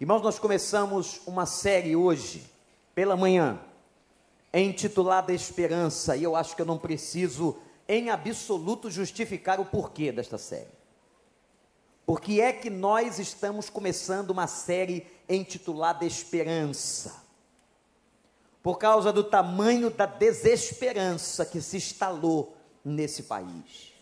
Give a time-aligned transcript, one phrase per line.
[0.00, 2.50] Irmãos, nós começamos uma série hoje,
[2.94, 3.60] pela manhã,
[4.54, 10.38] intitulada Esperança, e eu acho que eu não preciso, em absoluto, justificar o porquê desta
[10.38, 10.72] série.
[12.06, 17.22] Por que é que nós estamos começando uma série intitulada Esperança?
[18.62, 23.92] Por causa do tamanho da desesperança que se instalou nesse país.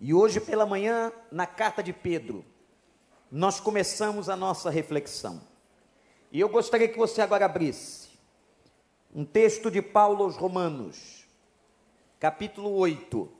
[0.00, 2.44] E hoje pela manhã, na carta de Pedro,
[3.32, 5.40] nós começamos a nossa reflexão.
[6.30, 8.10] E eu gostaria que você agora abrisse
[9.14, 11.26] um texto de Paulo aos Romanos,
[12.20, 13.32] capítulo 8.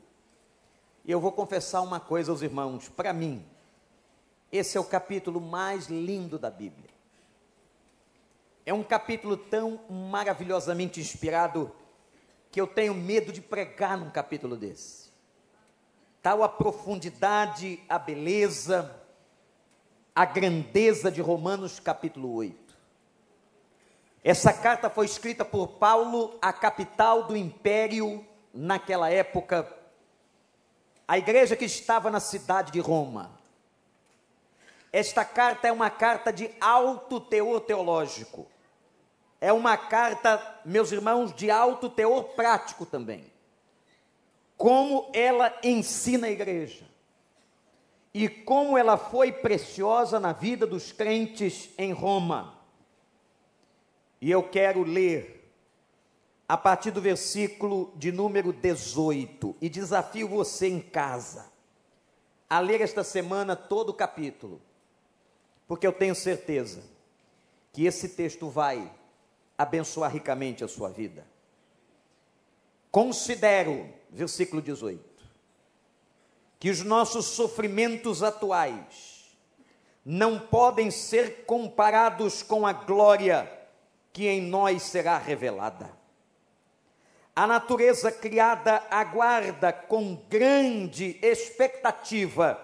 [1.05, 3.45] E eu vou confessar uma coisa aos irmãos, para mim,
[4.51, 6.89] esse é o capítulo mais lindo da Bíblia.
[8.65, 11.71] É um capítulo tão maravilhosamente inspirado
[12.51, 15.11] que eu tenho medo de pregar num capítulo desse.
[16.23, 19.02] Tal a profundidade, a beleza,
[20.15, 22.77] a grandeza de Romanos capítulo 8.
[24.23, 29.75] Essa carta foi escrita por Paulo à capital do império naquela época,
[31.09, 33.41] a igreja que estava na cidade de Roma.
[34.93, 38.47] Esta carta é uma carta de alto teor teológico.
[39.41, 43.33] É uma carta, meus irmãos, de alto teor prático também.
[44.57, 46.92] Como ela ensina a igreja
[48.15, 52.59] e como ela foi preciosa na vida dos crentes em Roma.
[54.21, 55.51] E eu quero ler
[56.49, 61.51] a partir do versículo de número 18 e desafio você em casa
[62.49, 64.61] a ler esta semana todo o capítulo,
[65.67, 66.83] porque eu tenho certeza
[67.73, 68.93] que esse texto vai
[69.57, 71.27] abençoar ricamente a sua vida.
[72.91, 75.12] Considero, versículo 18
[76.63, 79.37] que os nossos sofrimentos atuais
[80.07, 83.51] não podem ser comparados com a glória
[84.13, 85.91] que em nós será revelada.
[87.35, 92.61] A natureza criada aguarda com grande expectativa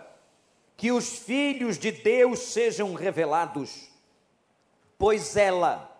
[0.76, 3.88] que os filhos de Deus sejam revelados,
[4.96, 5.92] pois ela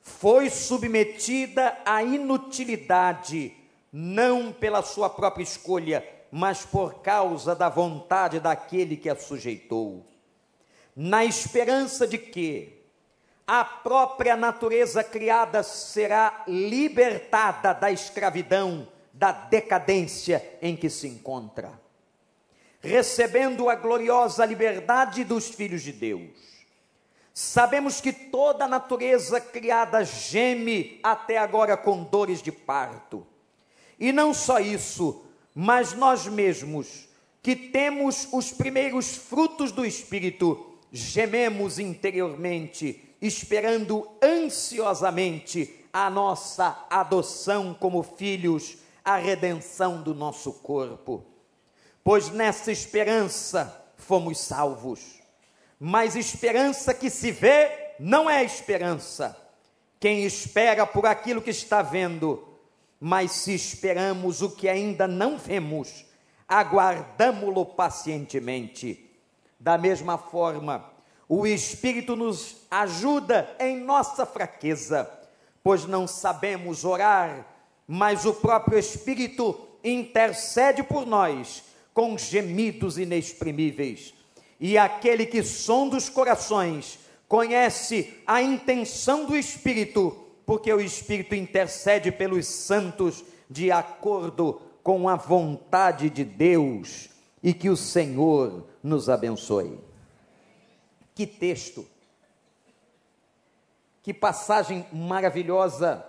[0.00, 3.52] foi submetida à inutilidade,
[3.92, 10.06] não pela sua própria escolha, mas por causa da vontade daquele que a sujeitou,
[10.96, 12.82] na esperança de que
[13.46, 21.78] a própria natureza criada será libertada da escravidão, da decadência em que se encontra,
[22.80, 26.30] recebendo a gloriosa liberdade dos filhos de Deus.
[27.34, 33.26] Sabemos que toda a natureza criada geme até agora com dores de parto.
[33.98, 37.08] E não só isso, mas nós mesmos,
[37.42, 48.02] que temos os primeiros frutos do Espírito, gememos interiormente, esperando ansiosamente a nossa adoção como
[48.02, 51.24] filhos, a redenção do nosso corpo.
[52.04, 55.20] Pois nessa esperança fomos salvos.
[55.78, 59.36] Mas esperança que se vê não é esperança.
[59.98, 62.51] Quem espera por aquilo que está vendo,
[63.04, 66.04] mas se esperamos o que ainda não vemos,
[66.46, 69.10] aguardamo-lo pacientemente.
[69.58, 70.88] Da mesma forma,
[71.28, 75.10] o Espírito nos ajuda em nossa fraqueza,
[75.64, 77.44] pois não sabemos orar,
[77.88, 84.14] mas o próprio Espírito intercede por nós com gemidos inexprimíveis.
[84.60, 92.10] E aquele que sonda os corações conhece a intenção do Espírito, porque o Espírito intercede
[92.10, 97.10] pelos santos de acordo com a vontade de Deus
[97.42, 99.78] e que o Senhor nos abençoe.
[101.14, 101.86] Que texto,
[104.02, 106.04] que passagem maravilhosa,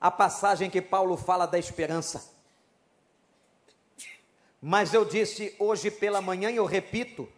[0.00, 2.34] a passagem que Paulo fala da esperança.
[4.60, 7.28] Mas eu disse hoje pela manhã e eu repito: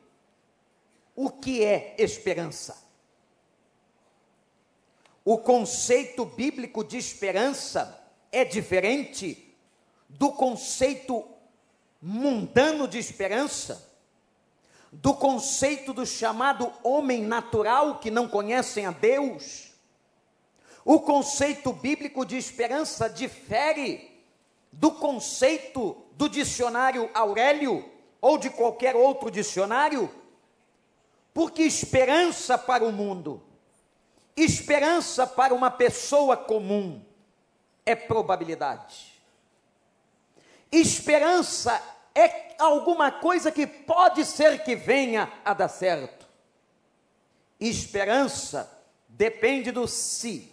[1.15, 2.88] o que é esperança?
[5.31, 8.03] O conceito bíblico de esperança
[8.33, 9.55] é diferente
[10.09, 11.23] do conceito
[12.01, 13.93] mundano de esperança,
[14.91, 19.75] do conceito do chamado homem natural que não conhecem a Deus.
[20.83, 24.25] O conceito bíblico de esperança difere
[24.73, 27.85] do conceito do dicionário Aurélio
[28.19, 30.11] ou de qualquer outro dicionário,
[31.35, 33.43] porque esperança para o mundo
[34.41, 37.05] Esperança para uma pessoa comum
[37.85, 39.21] é probabilidade.
[40.71, 41.83] Esperança
[42.15, 46.25] é alguma coisa que pode ser que venha a dar certo.
[47.59, 48.71] Esperança
[49.09, 50.53] depende do se.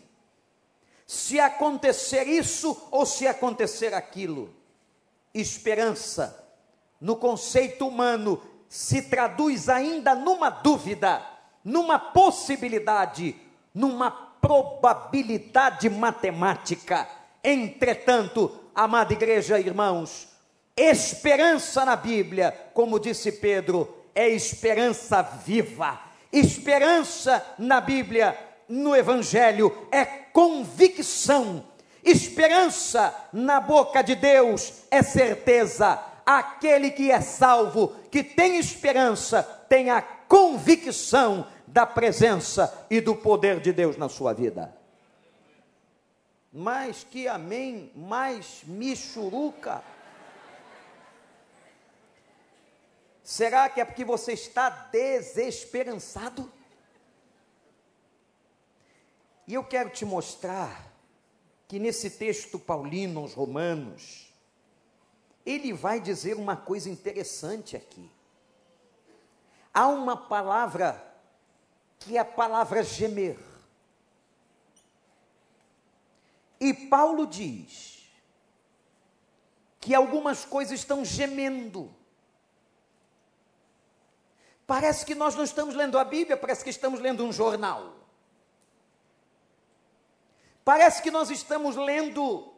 [1.05, 4.51] Se acontecer isso ou se acontecer aquilo.
[5.31, 6.43] Esperança,
[6.99, 11.23] no conceito humano, se traduz ainda numa dúvida,
[11.63, 13.44] numa possibilidade,
[13.75, 17.07] numa probabilidade matemática.
[17.43, 20.29] Entretanto, amada igreja, irmãos,
[20.77, 25.99] esperança na Bíblia, como disse Pedro, é esperança viva.
[26.31, 28.37] Esperança na Bíblia,
[28.67, 31.65] no Evangelho, é convicção.
[32.03, 35.99] Esperança na boca de Deus é certeza.
[36.25, 41.45] Aquele que é salvo, que tem esperança, tem a convicção
[41.75, 44.73] da presença e do poder de Deus na sua vida.
[46.49, 49.83] Mas que amém, mais michuruca.
[53.21, 56.49] Será que é porque você está desesperançado?
[59.45, 60.93] E eu quero te mostrar
[61.67, 64.33] que nesse texto paulino aos Romanos,
[65.45, 68.09] ele vai dizer uma coisa interessante aqui.
[69.73, 71.04] Há uma palavra
[71.99, 73.39] que é a palavra gemer.
[76.59, 78.09] E Paulo diz
[79.79, 81.93] que algumas coisas estão gemendo.
[84.65, 87.93] Parece que nós não estamos lendo a Bíblia, parece que estamos lendo um jornal.
[90.63, 92.51] Parece que nós estamos lendo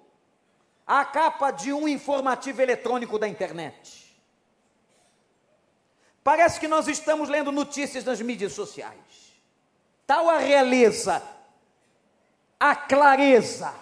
[0.85, 4.15] a capa de um informativo eletrônico da internet.
[6.23, 9.26] Parece que nós estamos lendo notícias nas mídias sociais.
[10.07, 11.21] Tal a realeza,
[12.57, 13.75] a clareza,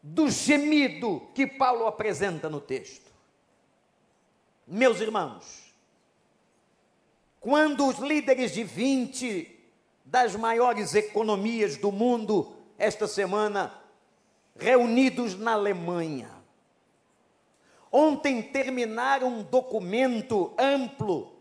[0.00, 3.10] do gemido que Paulo apresenta no texto.
[4.64, 5.74] Meus irmãos,
[7.40, 9.58] quando os líderes de 20
[10.04, 13.74] das maiores economias do mundo, esta semana,
[14.56, 16.30] reunidos na Alemanha,
[17.90, 21.31] ontem terminaram um documento amplo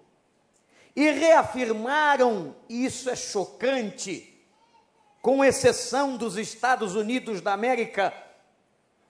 [0.96, 4.28] e reafirmaram, e isso é chocante,
[5.22, 8.14] com exceção dos Estados Unidos da América,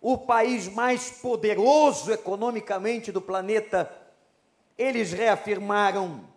[0.02, 3.90] o país mais poderoso economicamente do planeta,
[4.78, 6.28] eles reafirmaram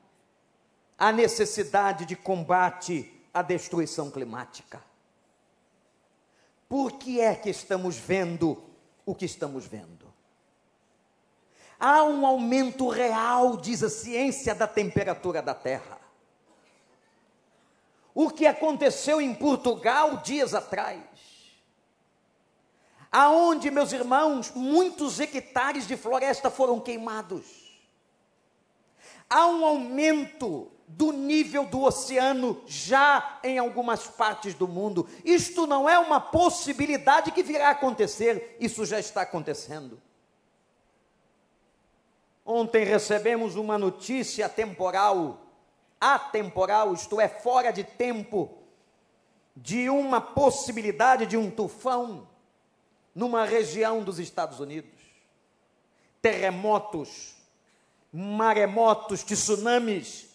[0.99, 4.83] a necessidade de combate à destruição climática.
[6.69, 8.63] Por que é que estamos vendo
[9.05, 10.04] o que estamos vendo?
[11.79, 15.99] Há um aumento real, diz a ciência, da temperatura da Terra.
[18.15, 21.15] O que aconteceu em Portugal dias atrás
[23.15, 27.45] aonde, meus irmãos, muitos hectares de floresta foram queimados.
[29.31, 35.09] Há um aumento do nível do oceano já em algumas partes do mundo.
[35.25, 40.03] Isto não é uma possibilidade que virá a acontecer, isso já está acontecendo.
[42.45, 45.41] Ontem recebemos uma notícia temporal,
[45.99, 48.59] atemporal, isto é, fora de tempo,
[49.57, 52.29] de uma possibilidade de um tufão
[53.15, 54.91] numa região dos Estados Unidos.
[56.21, 57.35] Terremotos,
[58.13, 60.29] maremotos, tsunamis,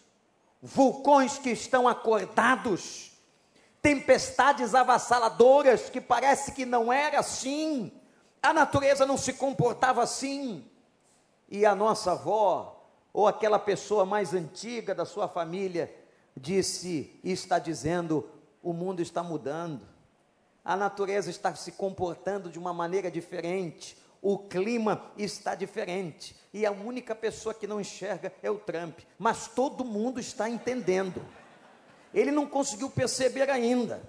[0.61, 3.11] vulcões que estão acordados,
[3.81, 7.91] tempestades avassaladoras que parece que não era assim,
[8.41, 10.65] a natureza não se comportava assim.
[11.49, 15.93] E a nossa avó, ou aquela pessoa mais antiga da sua família,
[16.37, 18.29] disse e está dizendo:
[18.61, 19.87] o mundo está mudando.
[20.63, 26.71] A natureza está se comportando de uma maneira diferente, o clima está diferente, e a
[26.71, 31.25] única pessoa que não enxerga é o Trump, mas todo mundo está entendendo.
[32.13, 34.01] Ele não conseguiu perceber ainda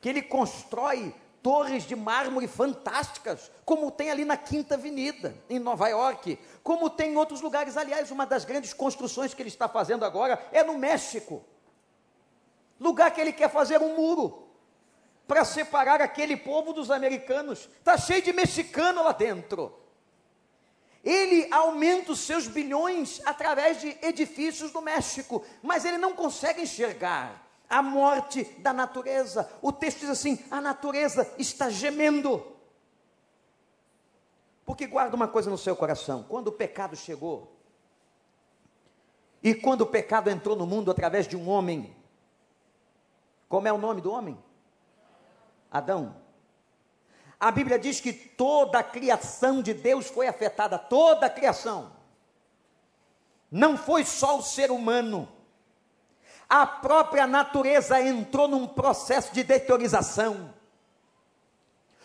[0.00, 5.88] que ele constrói torres de mármore fantásticas, como tem ali na Quinta Avenida, em Nova
[5.88, 7.76] York, como tem em outros lugares.
[7.76, 11.44] Aliás, uma das grandes construções que ele está fazendo agora é no México
[12.82, 14.48] lugar que ele quer fazer um muro
[15.26, 17.68] para separar aquele povo dos americanos.
[17.78, 19.78] Está cheio de mexicano lá dentro.
[21.04, 27.41] Ele aumenta os seus bilhões através de edifícios do México, mas ele não consegue enxergar
[27.72, 29.50] a morte da natureza.
[29.62, 32.46] O texto diz assim: a natureza está gemendo.
[34.66, 37.56] Porque guarda uma coisa no seu coração: quando o pecado chegou,
[39.42, 41.96] e quando o pecado entrou no mundo através de um homem,
[43.48, 44.38] como é o nome do homem?
[45.70, 46.14] Adão.
[47.40, 51.90] A Bíblia diz que toda a criação de Deus foi afetada, toda a criação.
[53.50, 55.26] Não foi só o ser humano.
[56.52, 60.52] A própria natureza entrou num processo de deteriorização.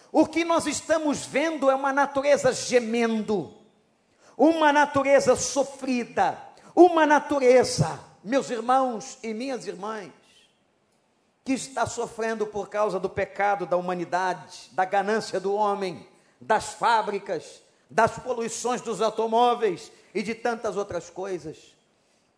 [0.10, 3.54] O que nós estamos vendo é uma natureza gemendo,
[4.38, 6.42] uma natureza sofrida,
[6.74, 10.13] uma natureza, meus irmãos e minhas irmãs,
[11.44, 16.08] que está sofrendo por causa do pecado da humanidade, da ganância do homem,
[16.39, 21.75] das fábricas, das poluições dos automóveis e de tantas outras coisas.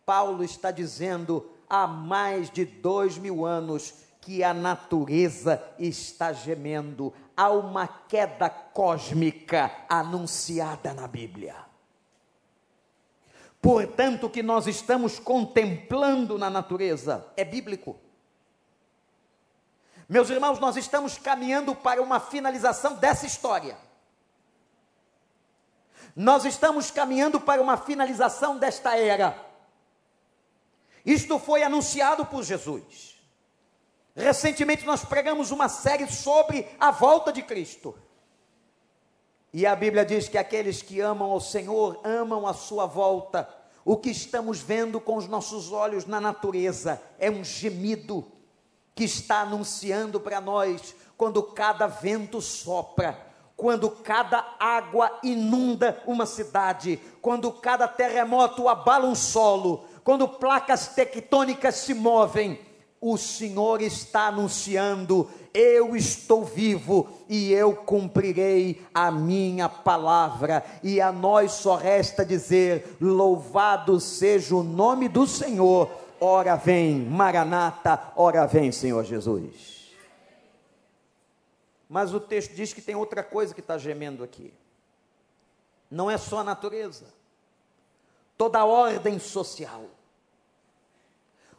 [0.04, 7.48] Paulo está dizendo há mais de dois mil anos que a natureza está gemendo, há
[7.50, 11.56] uma queda cósmica anunciada na Bíblia.
[13.62, 17.98] Portanto, o que nós estamos contemplando na natureza é bíblico.
[20.08, 23.78] Meus irmãos, nós estamos caminhando para uma finalização dessa história.
[26.16, 29.49] Nós estamos caminhando para uma finalização desta era.
[31.04, 33.20] Isto foi anunciado por Jesus.
[34.14, 37.94] Recentemente nós pregamos uma série sobre a volta de Cristo.
[39.52, 43.48] E a Bíblia diz que aqueles que amam ao Senhor amam a sua volta.
[43.84, 48.30] O que estamos vendo com os nossos olhos na natureza é um gemido
[48.94, 53.18] que está anunciando para nós quando cada vento sopra,
[53.56, 61.76] quando cada água inunda uma cidade, quando cada terremoto abala um solo, quando placas tectônicas
[61.76, 62.58] se movem,
[63.00, 70.64] o Senhor está anunciando: eu estou vivo e eu cumprirei a minha palavra.
[70.82, 75.90] E a nós só resta dizer: louvado seja o nome do Senhor.
[76.20, 79.80] Ora vem, Maranata, ora vem, Senhor Jesus.
[81.88, 84.52] Mas o texto diz que tem outra coisa que está gemendo aqui.
[85.90, 87.06] Não é só a natureza,
[88.40, 89.84] toda a ordem social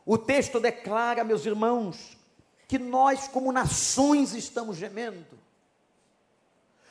[0.06, 2.18] o texto declara, meus irmãos,
[2.68, 5.40] que nós, como nações, estamos gemendo.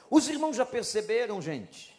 [0.09, 1.95] Os irmãos já perceberam, gente,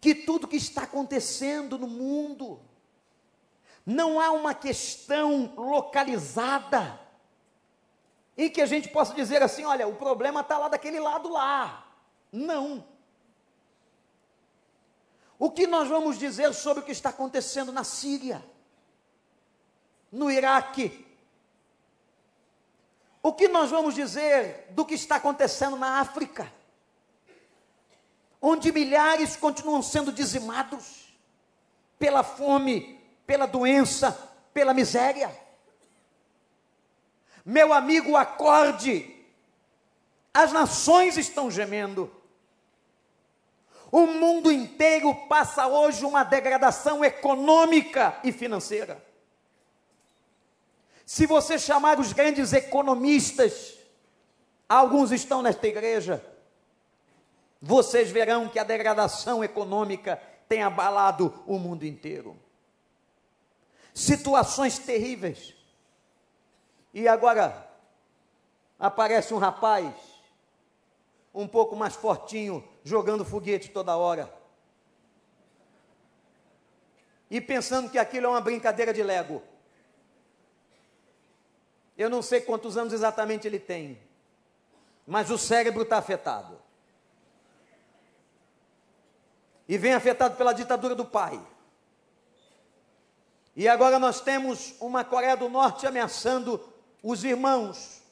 [0.00, 2.60] que tudo que está acontecendo no mundo,
[3.84, 7.00] não há uma questão localizada,
[8.36, 11.86] em que a gente possa dizer assim: olha, o problema está lá daquele lado lá.
[12.32, 12.84] Não.
[15.44, 18.42] O que nós vamos dizer sobre o que está acontecendo na Síria?
[20.14, 21.04] no Iraque.
[23.20, 26.50] O que nós vamos dizer do que está acontecendo na África?
[28.40, 31.12] Onde milhares continuam sendo dizimados
[31.98, 34.12] pela fome, pela doença,
[34.52, 35.34] pela miséria.
[37.44, 39.10] Meu amigo, acorde.
[40.32, 42.10] As nações estão gemendo.
[43.96, 49.00] O mundo inteiro passa hoje uma degradação econômica e financeira.
[51.06, 53.78] Se você chamar os grandes economistas,
[54.68, 56.26] alguns estão nesta igreja,
[57.62, 62.36] vocês verão que a degradação econômica tem abalado o mundo inteiro.
[63.94, 65.54] Situações terríveis.
[66.92, 67.70] E agora
[68.76, 69.94] aparece um rapaz,
[71.32, 74.32] um pouco mais fortinho, jogando foguete toda hora.
[77.30, 79.42] E pensando que aquilo é uma brincadeira de Lego.
[81.96, 83.98] Eu não sei quantos anos exatamente ele tem,
[85.06, 86.60] mas o cérebro está afetado.
[89.66, 91.40] E vem afetado pela ditadura do pai.
[93.56, 96.60] E agora nós temos uma Coreia do Norte ameaçando
[97.02, 98.02] os irmãos,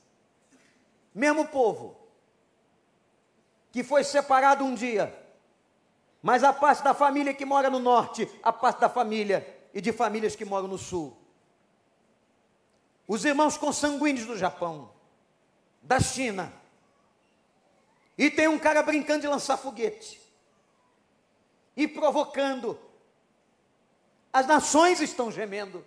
[1.14, 2.01] mesmo povo,
[3.72, 5.18] que foi separado um dia,
[6.22, 9.92] mas a parte da família que mora no norte, a parte da família e de
[9.92, 11.16] famílias que moram no sul.
[13.08, 14.92] Os irmãos consanguíneos do Japão,
[15.80, 16.52] da China.
[18.16, 20.20] E tem um cara brincando de lançar foguete.
[21.74, 22.78] E provocando.
[24.32, 25.84] As nações estão gemendo.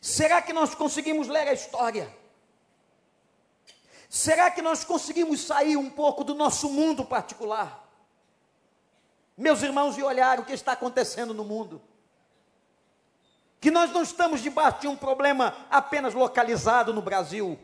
[0.00, 2.19] Será que nós conseguimos ler a história?
[4.10, 7.88] Será que nós conseguimos sair um pouco do nosso mundo particular?
[9.38, 11.80] Meus irmãos, e olhar o que está acontecendo no mundo
[13.60, 17.58] que nós não estamos debaixo de um problema apenas localizado no Brasil,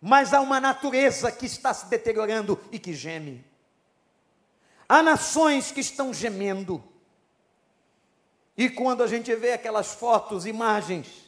[0.00, 3.42] mas há uma natureza que está se deteriorando e que geme.
[4.86, 6.84] Há nações que estão gemendo.
[8.54, 11.23] E quando a gente vê aquelas fotos, imagens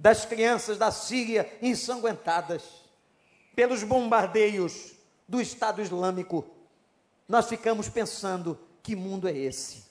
[0.00, 2.62] das crianças da Síria ensanguentadas
[3.54, 4.92] pelos bombardeios
[5.28, 6.46] do Estado Islâmico,
[7.28, 9.84] nós ficamos pensando: que mundo é esse?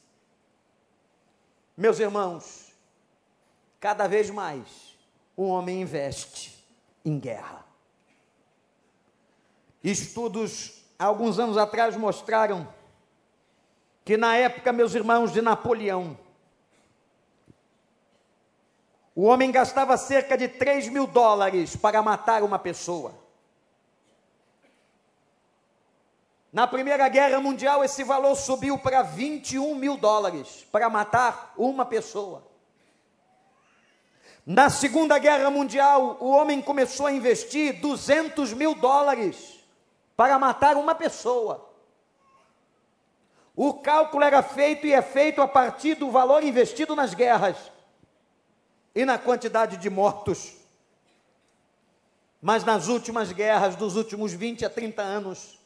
[1.77, 2.73] Meus irmãos,
[3.79, 4.97] cada vez mais
[5.37, 6.65] o homem investe
[7.05, 7.63] em guerra.
[9.83, 12.67] Estudos alguns anos atrás mostraram
[14.03, 16.17] que na época, meus irmãos, de Napoleão,
[19.19, 23.13] o homem gastava cerca de 3 mil dólares para matar uma pessoa.
[26.53, 32.47] Na Primeira Guerra Mundial, esse valor subiu para 21 mil dólares para matar uma pessoa.
[34.45, 39.59] Na Segunda Guerra Mundial, o homem começou a investir 200 mil dólares
[40.15, 41.69] para matar uma pessoa.
[43.53, 47.57] O cálculo era feito e é feito a partir do valor investido nas guerras
[48.93, 50.53] e na quantidade de mortos.
[52.41, 55.59] Mas nas últimas guerras dos últimos 20 a 30 anos,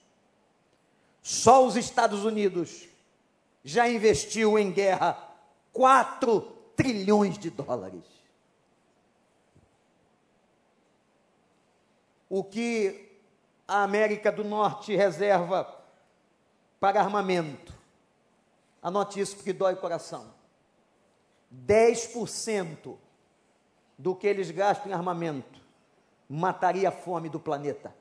[1.22, 2.88] só os Estados Unidos
[3.64, 5.32] já investiu em guerra
[5.72, 6.42] 4
[6.76, 8.04] trilhões de dólares.
[12.30, 13.12] O que
[13.68, 15.82] a América do Norte reserva
[16.80, 17.74] para armamento.
[18.82, 20.34] Anote isso porque dói o coração.
[21.66, 22.98] 10%
[24.04, 25.64] do que eles gastam em armamento
[26.28, 27.96] mataria a fome do planeta,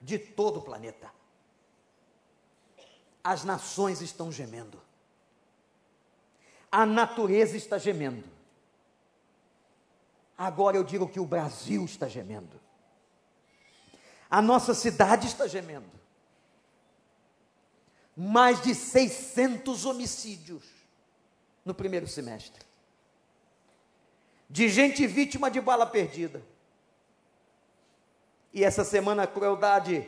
[0.00, 1.12] de todo o planeta.
[3.22, 4.82] As nações estão gemendo,
[6.72, 8.28] a natureza está gemendo.
[10.36, 12.60] Agora eu digo que o Brasil está gemendo,
[14.28, 15.94] a nossa cidade está gemendo.
[18.16, 20.64] Mais de 600 homicídios
[21.64, 22.65] no primeiro semestre
[24.48, 26.42] de gente vítima de bala perdida.
[28.52, 30.06] E essa semana a crueldade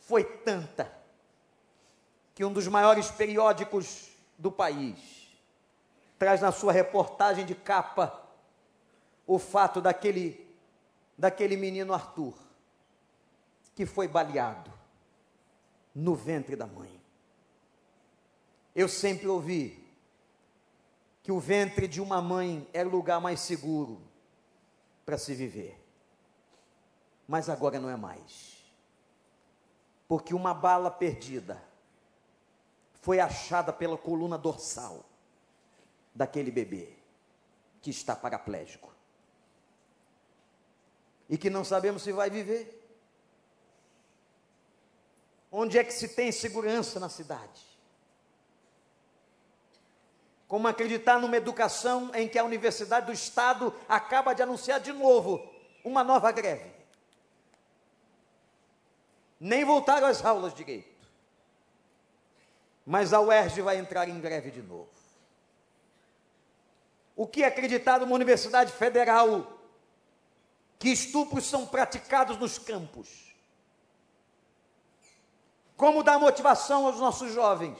[0.00, 0.92] foi tanta
[2.34, 5.26] que um dos maiores periódicos do país
[6.18, 8.22] traz na sua reportagem de capa
[9.26, 10.46] o fato daquele
[11.18, 12.34] daquele menino Arthur
[13.74, 14.72] que foi baleado
[15.94, 17.00] no ventre da mãe.
[18.74, 19.85] Eu sempre ouvi
[21.26, 24.00] que o ventre de uma mãe era o lugar mais seguro
[25.04, 25.76] para se viver.
[27.26, 28.64] Mas agora não é mais.
[30.06, 31.60] Porque uma bala perdida
[33.02, 35.04] foi achada pela coluna dorsal
[36.14, 36.96] daquele bebê
[37.82, 38.94] que está paraplégico.
[41.28, 42.88] E que não sabemos se vai viver.
[45.50, 47.75] Onde é que se tem segurança na cidade?
[50.46, 55.52] Como acreditar numa educação em que a Universidade do Estado acaba de anunciar de novo
[55.84, 56.70] uma nova greve.
[59.40, 60.96] Nem voltaram às aulas direito.
[62.84, 64.88] Mas a UERJ vai entrar em greve de novo.
[67.16, 69.58] O que acreditar numa universidade federal
[70.78, 73.34] que estupros são praticados nos campos?
[75.76, 77.78] Como dar motivação aos nossos jovens?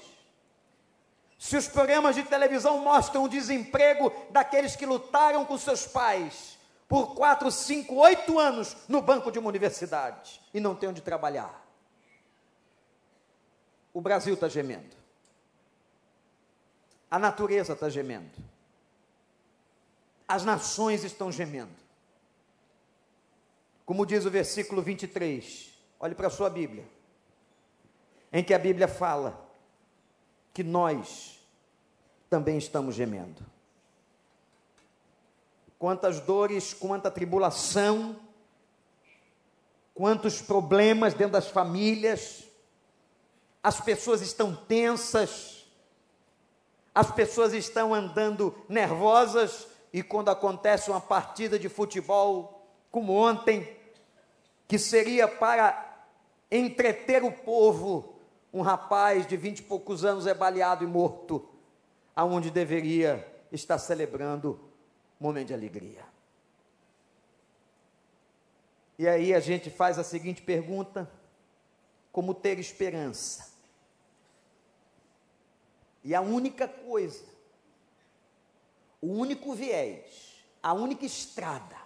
[1.38, 6.57] Se os programas de televisão mostram o desemprego daqueles que lutaram com seus pais
[6.88, 11.64] por quatro, cinco, oito anos no banco de uma universidade e não tem onde trabalhar.
[13.92, 14.96] O Brasil está gemendo.
[17.11, 18.38] A natureza está gemendo.
[20.27, 21.75] As nações estão gemendo.
[23.85, 26.85] Como diz o versículo 23, olhe para a sua Bíblia,
[28.33, 29.46] em que a Bíblia fala
[30.57, 31.38] que nós
[32.31, 33.45] também estamos gemendo.
[35.79, 38.16] Quantas dores, quanta tribulação,
[39.92, 42.45] quantos problemas dentro das famílias,
[43.62, 45.66] as pessoas estão tensas,
[46.95, 53.77] as pessoas estão andando nervosas, e quando acontece uma partida de futebol, como ontem,
[54.66, 56.07] que seria para
[56.51, 58.15] entreter o povo,
[58.57, 61.47] um rapaz de vinte e poucos anos é baleado e morto,
[62.14, 64.59] aonde deveria estar celebrando
[65.21, 66.03] um momento de alegria.
[68.99, 71.07] E aí a gente faz a seguinte pergunta:
[72.11, 73.53] como ter esperança?
[76.03, 77.27] E a única coisa,
[79.03, 81.77] o único viés, a única estrada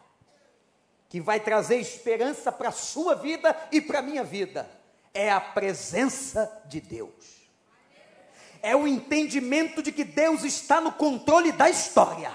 [1.08, 4.79] que vai trazer esperança para a sua vida e para a minha vida
[5.12, 7.40] é a presença de Deus.
[8.62, 12.30] É o entendimento de que Deus está no controle da história.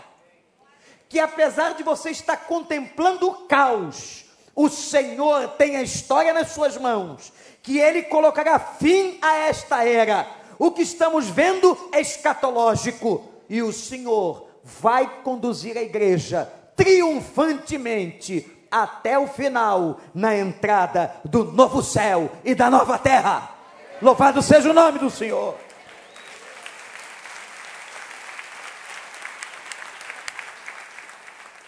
[1.07, 6.77] Que apesar de você estar contemplando o caos, o Senhor tem a história nas suas
[6.77, 10.27] mãos, que Ele colocará fim a esta era.
[10.57, 19.17] O que estamos vendo é escatológico, e o Senhor vai conduzir a igreja triunfantemente até
[19.17, 23.55] o final, na entrada do novo céu e da nova terra.
[24.01, 25.57] Louvado seja o nome do Senhor.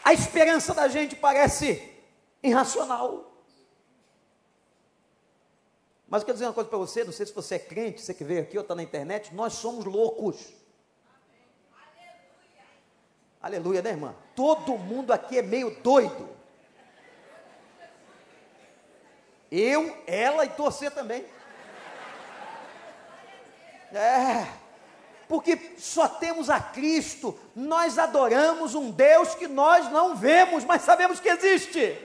[0.04, 1.94] A esperança da gente parece
[2.44, 3.32] irracional.
[6.10, 8.14] Mas eu quero dizer uma coisa para você, não sei se você é crente, você
[8.14, 10.54] que veio aqui ou está na internet, nós somos loucos.
[11.82, 12.66] Aleluia.
[13.42, 14.16] Aleluia, né, irmã?
[14.36, 16.37] Todo mundo aqui é meio doido.
[19.52, 21.26] Eu, ela e você também.
[23.94, 24.46] É,
[25.28, 31.20] porque só temos a Cristo, nós adoramos um Deus que nós não vemos, mas sabemos
[31.20, 31.98] que existe.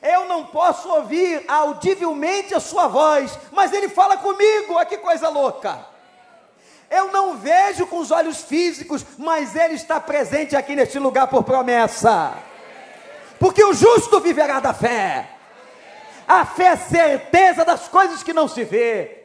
[0.00, 5.28] Eu não posso ouvir audivelmente a sua voz, mas ele fala comigo, olha que coisa
[5.28, 5.86] louca.
[6.90, 11.42] Eu não vejo com os olhos físicos, mas ele está presente aqui neste lugar por
[11.42, 12.32] promessa.
[13.38, 15.37] Porque o justo viverá da fé.
[16.28, 19.22] A fé é certeza das coisas que não se vê.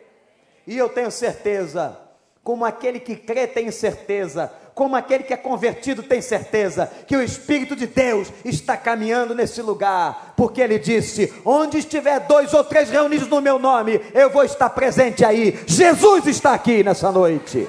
[0.66, 2.00] E eu tenho certeza,
[2.42, 7.22] como aquele que crê tem certeza, como aquele que é convertido tem certeza, que o
[7.22, 12.90] Espírito de Deus está caminhando nesse lugar, porque ele disse: onde estiver dois ou três
[12.90, 15.60] reunidos no meu nome, eu vou estar presente aí.
[15.68, 17.68] Jesus está aqui nessa noite.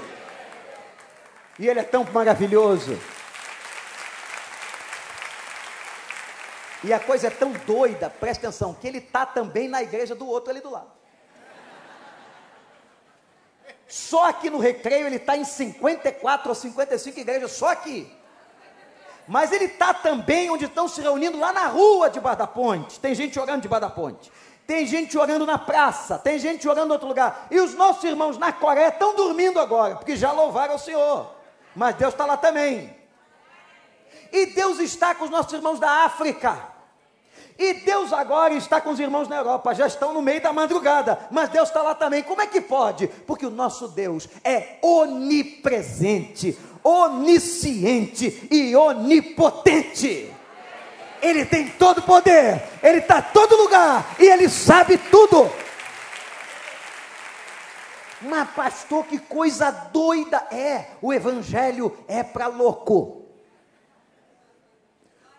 [1.58, 2.96] E ele é tão maravilhoso.
[6.84, 10.28] E a coisa é tão doida, presta atenção, que ele está também na igreja do
[10.28, 10.92] outro ali do lado.
[13.88, 18.12] Só aqui no recreio ele está em 54 ou 55 igrejas, só aqui.
[19.26, 23.00] Mas ele está também onde estão se reunindo lá na rua de da Ponte.
[23.00, 24.30] Tem gente orando de da Ponte.
[24.66, 27.46] Tem gente orando na praça, tem gente orando em outro lugar.
[27.50, 31.34] E os nossos irmãos na Coreia estão dormindo agora, porque já louvaram o Senhor.
[31.74, 32.94] Mas Deus está lá também.
[34.30, 36.73] E Deus está com os nossos irmãos da África.
[37.58, 41.28] E Deus agora está com os irmãos na Europa, já estão no meio da madrugada,
[41.30, 42.22] mas Deus está lá também.
[42.22, 43.06] Como é que pode?
[43.06, 50.32] Porque o nosso Deus é onipresente, onisciente e onipotente.
[51.22, 55.50] Ele tem todo o poder, ele está todo lugar e ele sabe tudo.
[58.20, 60.86] Mas, pastor, que coisa doida é!
[61.00, 63.23] O Evangelho é para louco.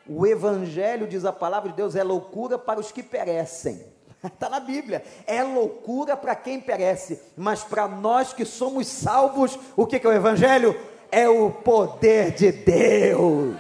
[0.08, 3.86] O Evangelho, diz a palavra de Deus, é loucura para os que perecem.
[4.24, 5.04] Está na Bíblia.
[5.26, 10.10] É loucura para quem perece, mas para nós que somos salvos, o que, que é
[10.10, 10.80] o Evangelho?
[11.12, 13.58] É o poder de Deus.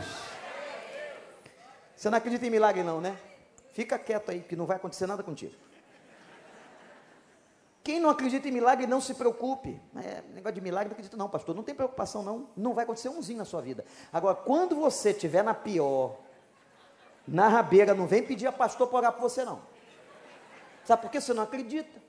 [1.96, 3.18] Você não acredita em milagre, não, né?
[3.72, 5.54] Fica quieto aí, que não vai acontecer nada contigo.
[7.84, 9.80] Quem não acredita em milagre, não se preocupe.
[9.96, 11.56] É, negócio de milagre, não acredita, não, pastor.
[11.56, 12.50] Não tem preocupação, não.
[12.58, 13.86] Não vai acontecer umzinho na sua vida.
[14.12, 16.18] Agora, quando você estiver na pior,
[17.28, 19.62] na rabeira, não vem pedir a pastor para orar por você, não.
[20.84, 22.06] Sabe por que você não acredita?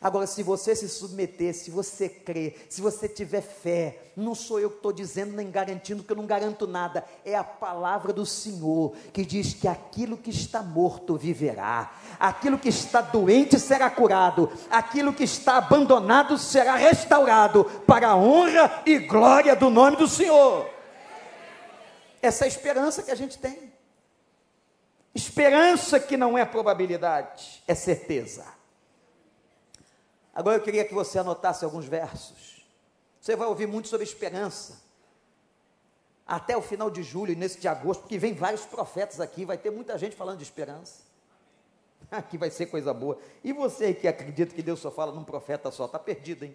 [0.00, 4.70] Agora, se você se submeter, se você crer, se você tiver fé, não sou eu
[4.70, 8.94] que estou dizendo nem garantindo, que eu não garanto nada, é a palavra do Senhor
[9.12, 15.12] que diz que aquilo que está morto viverá, aquilo que está doente será curado, aquilo
[15.12, 20.70] que está abandonado será restaurado, para a honra e glória do nome do Senhor.
[22.22, 23.67] Essa é a esperança que a gente tem.
[25.14, 28.46] Esperança que não é probabilidade, é certeza.
[30.34, 32.64] Agora eu queria que você anotasse alguns versos.
[33.20, 34.80] Você vai ouvir muito sobre esperança.
[36.26, 39.58] Até o final de julho e nesse de agosto, porque vem vários profetas aqui, vai
[39.58, 41.02] ter muita gente falando de esperança.
[42.10, 43.18] Aqui vai ser coisa boa.
[43.42, 46.54] E você que acredita que Deus só fala num profeta só, está perdido, hein?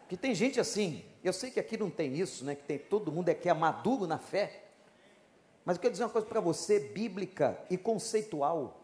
[0.00, 2.54] Porque tem gente assim, eu sei que aqui não tem isso, né?
[2.54, 4.63] Que tem todo mundo é que é maduro na fé.
[5.64, 8.80] Mas eu quero dizer uma coisa para você, bíblica e conceitual.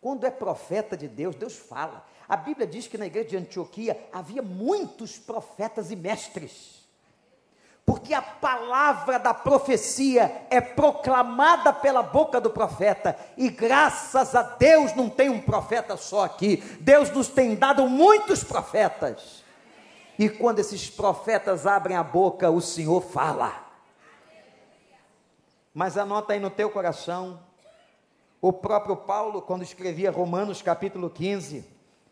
[0.00, 2.04] Quando é profeta de Deus, Deus fala.
[2.28, 6.82] A Bíblia diz que na igreja de Antioquia havia muitos profetas e mestres.
[7.84, 14.94] Porque a palavra da profecia é proclamada pela boca do profeta, e graças a Deus
[14.94, 19.42] não tem um profeta só aqui, Deus nos tem dado muitos profetas.
[20.18, 23.61] E quando esses profetas abrem a boca, o Senhor fala.
[25.72, 27.40] Mas anota aí no teu coração,
[28.40, 31.64] o próprio Paulo, quando escrevia Romanos capítulo 15,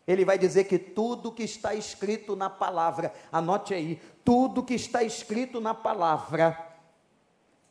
[0.07, 5.03] ele vai dizer que tudo que está escrito na palavra, anote aí, tudo que está
[5.03, 6.57] escrito na palavra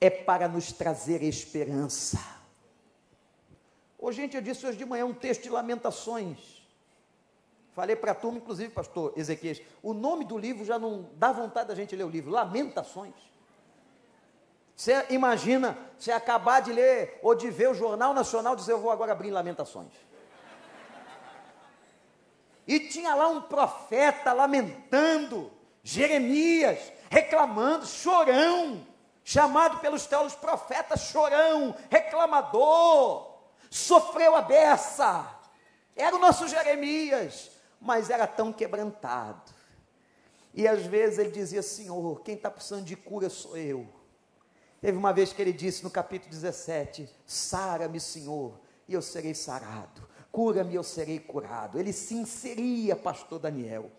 [0.01, 2.19] é para nos trazer esperança.
[3.99, 6.61] Ô, gente, eu disse hoje de manhã um texto de lamentações,
[7.73, 11.69] Falei para a turma, inclusive, pastor Ezequiel, o nome do livro já não dá vontade
[11.69, 13.15] da gente ler o livro, Lamentações.
[14.81, 18.91] Você imagina você acabar de ler ou de ver o Jornal Nacional dizer, eu vou
[18.91, 19.93] agora abrir Lamentações.
[22.67, 26.79] E tinha lá um profeta lamentando, Jeremias,
[27.11, 28.87] reclamando, chorão,
[29.23, 33.39] chamado pelos teólogos profeta chorão, reclamador,
[33.69, 35.29] sofreu a beça.
[35.95, 39.53] Era o nosso Jeremias, mas era tão quebrantado.
[40.55, 44.00] E às vezes ele dizia: Senhor, quem está precisando de cura sou eu.
[44.81, 50.09] Teve uma vez que ele disse no capítulo 17: Sara-me, Senhor, e eu serei sarado.
[50.33, 51.79] Cura-me, eu serei curado.
[51.79, 53.91] Ele se inseria, pastor Daniel.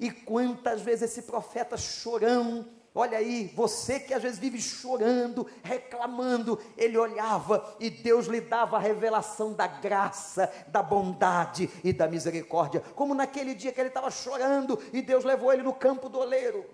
[0.00, 2.66] E quantas vezes esse profeta chorão
[2.96, 8.76] Olha aí, você que às vezes vive chorando, reclamando, ele olhava e Deus lhe dava
[8.76, 12.80] a revelação da graça, da bondade e da misericórdia.
[12.94, 16.64] Como naquele dia que ele estava chorando e Deus levou ele no campo do oleiro.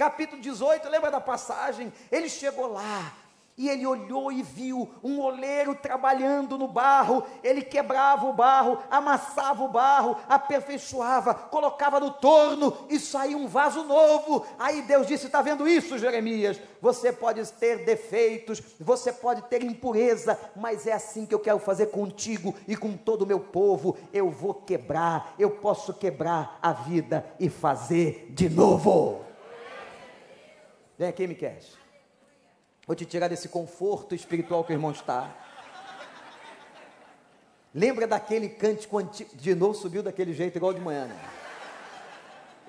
[0.00, 1.92] Capítulo 18, lembra da passagem?
[2.10, 3.12] Ele chegou lá,
[3.54, 7.22] e ele olhou e viu um oleiro trabalhando no barro.
[7.44, 13.84] Ele quebrava o barro, amassava o barro, aperfeiçoava, colocava no torno e saía um vaso
[13.84, 14.46] novo.
[14.58, 16.58] Aí Deus disse: Está vendo isso, Jeremias?
[16.80, 21.88] Você pode ter defeitos, você pode ter impureza, mas é assim que eu quero fazer
[21.88, 23.98] contigo e com todo o meu povo.
[24.14, 29.28] Eu vou quebrar, eu posso quebrar a vida e fazer de novo.
[31.00, 31.56] Vem aqui, Miquel.
[32.86, 35.34] Vou te tirar desse conforto espiritual que o irmão está.
[37.74, 39.34] Lembra daquele cântico antigo?
[39.34, 41.18] De novo subiu daquele jeito, igual de manhã, né?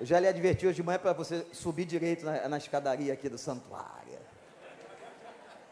[0.00, 3.28] Eu já lhe adverti hoje de manhã para você subir direito na, na, escadaria aqui
[3.28, 4.18] do santuário.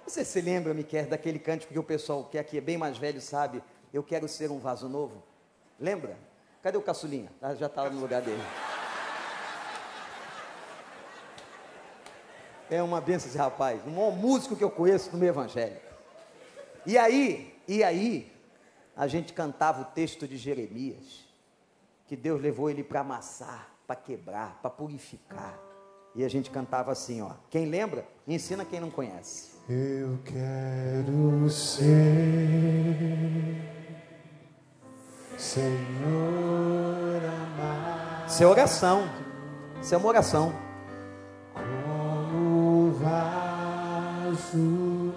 [0.07, 3.23] Você se lembra, Miquel, daquele cântico que o pessoal que aqui é bem mais velho
[3.23, 3.63] sabe?
[3.91, 5.23] Eu quero ser um vaso novo.
[5.79, 6.15] Lembra?
[6.63, 7.33] Cadê o caçulinha?
[7.41, 8.43] Ah, já estava no lugar dele.
[12.71, 15.77] É uma benção esse rapaz, o maior músico que eu conheço no meu evangelho.
[16.87, 18.33] E aí, e aí,
[18.97, 21.25] a gente cantava o texto de Jeremias,
[22.07, 25.59] que Deus levou ele para amassar, para quebrar, para purificar.
[26.15, 27.33] E a gente cantava assim, ó.
[27.51, 29.51] Quem lembra, ensina quem não conhece.
[29.69, 32.01] Eu quero ser
[35.39, 35.71] Senhor
[37.25, 38.29] amado.
[38.29, 39.09] Isso é oração.
[39.81, 40.70] Isso é uma oração.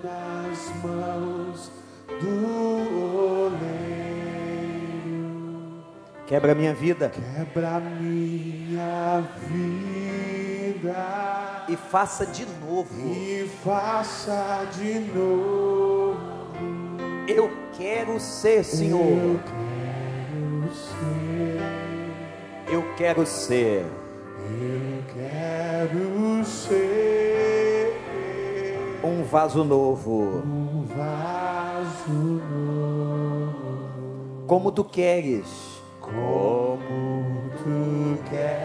[0.03, 1.71] Nas mãos
[2.07, 4.03] do oleiro.
[6.27, 7.09] Quebra minha vida.
[7.09, 10.95] Quebra minha vida.
[11.69, 12.89] E faça de novo.
[13.13, 16.19] E faça de novo.
[17.27, 18.99] Eu quero ser, Senhor.
[18.99, 21.61] Eu quero ser.
[22.71, 23.85] Eu quero ser.
[24.59, 27.22] Eu quero ser
[29.03, 30.41] um vaso novo.
[30.45, 33.53] um vaso novo,
[34.47, 35.45] Como tu queres.
[36.01, 36.77] como
[37.57, 38.63] tu queres,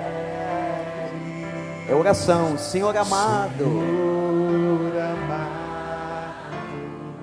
[1.89, 2.59] É oração.
[2.59, 6.49] Senhor amado, Senhor amado.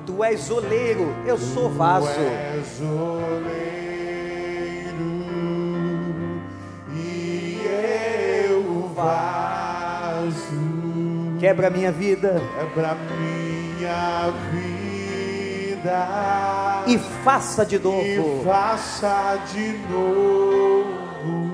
[0.06, 2.08] tu és oleiro, eu sou vaso.
[2.08, 3.76] Tu és oleiro
[6.96, 7.62] e
[8.50, 10.65] eu vaso.
[11.46, 14.82] Quebra minha vida Quebra minha vida
[16.88, 18.44] e faça de e novo.
[18.44, 21.54] faça de novo.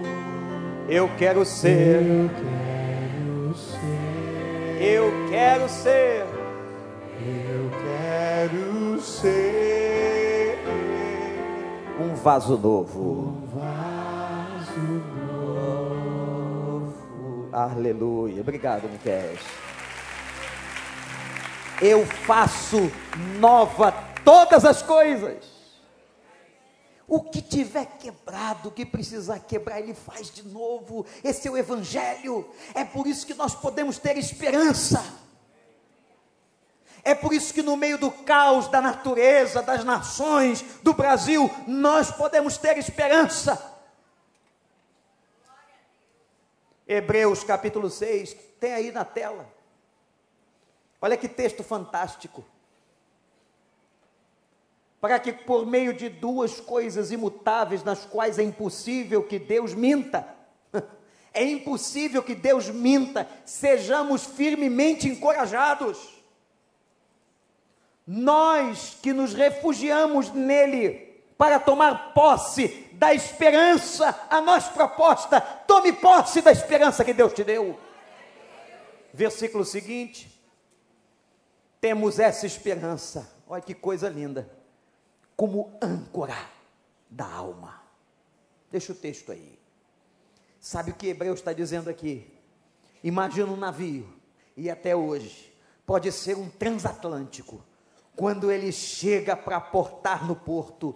[0.87, 2.01] Eu quero ser.
[2.01, 6.25] Eu quero ser, Eu quero ser.
[7.19, 10.57] eu quero ser
[11.99, 13.01] Um vaso novo.
[13.01, 16.93] um vaso novo.
[17.51, 18.39] Aleluia.
[18.39, 19.33] Obrigado, Miquel.
[21.81, 22.91] Eu faço
[23.39, 23.91] nova
[24.23, 25.49] todas as coisas.
[27.07, 31.05] O que tiver quebrado, o que precisar quebrar, ele faz de novo.
[31.23, 32.49] Esse é o Evangelho.
[32.73, 35.03] É por isso que nós podemos ter esperança.
[37.03, 42.11] É por isso que no meio do caos da natureza, das nações, do Brasil, nós
[42.11, 43.59] podemos ter esperança.
[46.87, 49.60] Hebreus capítulo 6, tem aí na tela.
[51.01, 52.45] Olha que texto fantástico.
[54.99, 60.27] Para que por meio de duas coisas imutáveis, nas quais é impossível que Deus minta,
[61.33, 66.21] é impossível que Deus minta, sejamos firmemente encorajados.
[68.05, 75.41] Nós que nos refugiamos nele, para tomar posse da esperança a nós proposta.
[75.41, 77.79] Tome posse da esperança que Deus te deu.
[79.11, 80.40] Versículo seguinte.
[81.81, 83.27] Temos essa esperança.
[83.47, 84.49] Olha que coisa linda.
[85.35, 86.37] Como âncora
[87.09, 87.81] da alma.
[88.71, 89.59] Deixa o texto aí.
[90.59, 92.31] Sabe o que Hebreu está dizendo aqui?
[93.03, 94.07] Imagina um navio,
[94.55, 95.51] e até hoje,
[95.87, 97.65] pode ser um transatlântico.
[98.15, 100.95] Quando ele chega para aportar no porto,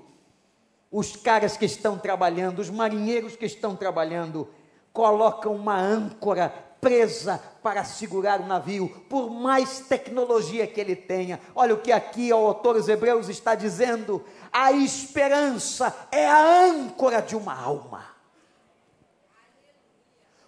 [0.91, 4.48] os caras que estão trabalhando, os marinheiros que estão trabalhando,
[4.93, 11.39] colocam uma âncora presa para segurar o navio, por mais tecnologia que ele tenha.
[11.55, 17.21] Olha o que aqui o autor dos Hebreus está dizendo: a esperança é a âncora
[17.21, 18.15] de uma alma.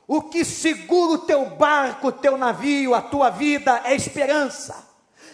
[0.08, 4.88] O que segura o teu barco, o teu navio, a tua vida é esperança.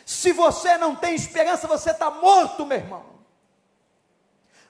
[0.06, 3.13] Se você não tem esperança, você está morto, meu irmão.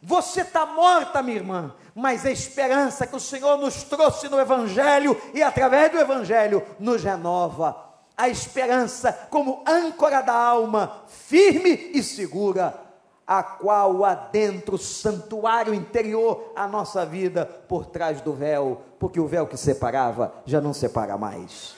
[0.05, 5.19] Você está morta, minha irmã, mas a esperança que o Senhor nos trouxe no Evangelho
[5.33, 7.91] e através do Evangelho nos renova.
[8.17, 12.77] A esperança como âncora da alma, firme e segura
[13.25, 19.27] a qual adentra o santuário interior a nossa vida por trás do véu, porque o
[19.27, 21.75] véu que separava já não separa mais.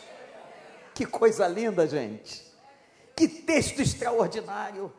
[0.95, 2.43] Que coisa linda, gente.
[3.15, 4.91] Que texto extraordinário.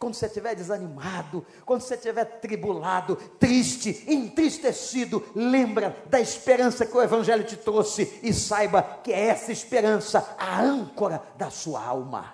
[0.00, 7.02] Quando você estiver desanimado, quando você estiver tribulado, triste, entristecido, lembra da esperança que o
[7.02, 12.32] Evangelho te trouxe e saiba que é essa esperança a âncora da sua alma.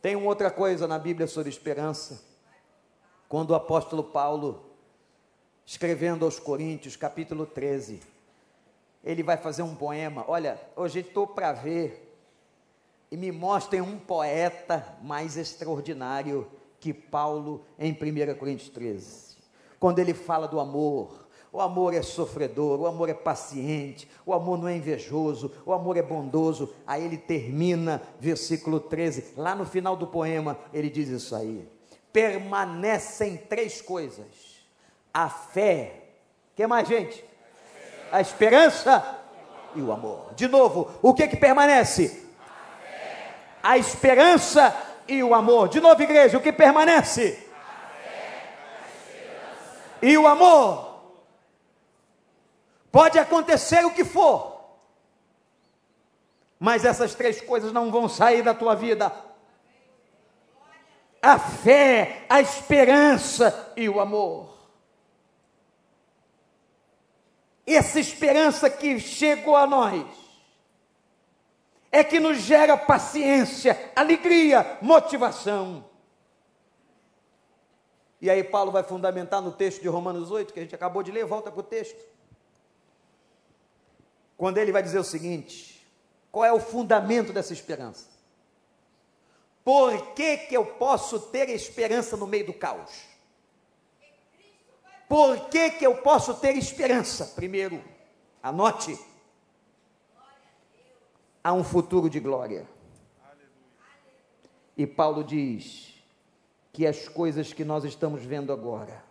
[0.00, 2.22] Tem uma outra coisa na Bíblia sobre esperança.
[3.28, 4.74] Quando o apóstolo Paulo,
[5.66, 8.00] escrevendo aos Coríntios, capítulo 13,
[9.04, 10.24] ele vai fazer um poema.
[10.26, 12.03] Olha, hoje estou para ver
[13.14, 16.48] e me mostrem um poeta mais extraordinário
[16.80, 19.36] que Paulo em 1 Coríntios 13.
[19.78, 24.58] Quando ele fala do amor, o amor é sofredor, o amor é paciente, o amor
[24.58, 26.74] não é invejoso, o amor é bondoso.
[26.84, 31.68] Aí ele termina, versículo 13, lá no final do poema, ele diz isso aí.
[32.12, 34.26] Permanecem três coisas:
[35.12, 36.14] a fé,
[36.56, 37.24] que mais, gente?
[38.10, 39.20] A esperança
[39.76, 40.34] e o amor.
[40.34, 42.23] De novo, o que que permanece?
[43.64, 44.76] A esperança
[45.08, 45.70] e o amor.
[45.70, 47.48] De novo, igreja, o que permanece?
[50.02, 51.00] E o amor.
[52.92, 54.60] Pode acontecer o que for,
[56.60, 59.10] mas essas três coisas não vão sair da tua vida.
[61.22, 64.54] A fé, a esperança e o amor.
[67.66, 70.23] Essa esperança que chegou a nós
[71.94, 75.84] é que nos gera paciência, alegria, motivação.
[78.20, 81.12] E aí Paulo vai fundamentar no texto de Romanos 8, que a gente acabou de
[81.12, 82.14] ler, volta para o texto
[84.36, 85.86] quando ele vai dizer o seguinte:
[86.30, 88.06] qual é o fundamento dessa esperança?
[89.64, 92.90] Por que, que eu posso ter esperança no meio do caos?
[95.08, 97.32] Por que, que eu posso ter esperança?
[97.36, 97.82] Primeiro,
[98.42, 98.98] anote:
[101.44, 102.66] há um futuro de glória.
[104.76, 106.02] E Paulo diz
[106.72, 109.04] que as coisas que nós estamos vendo agora,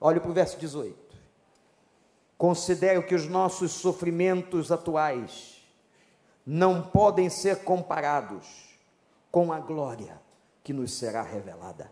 [0.00, 1.08] olhe para o verso 18
[2.38, 5.60] Considero que os nossos sofrimentos atuais
[6.46, 8.78] não podem ser comparados
[9.28, 10.22] com a glória
[10.62, 11.90] que nos será revelada.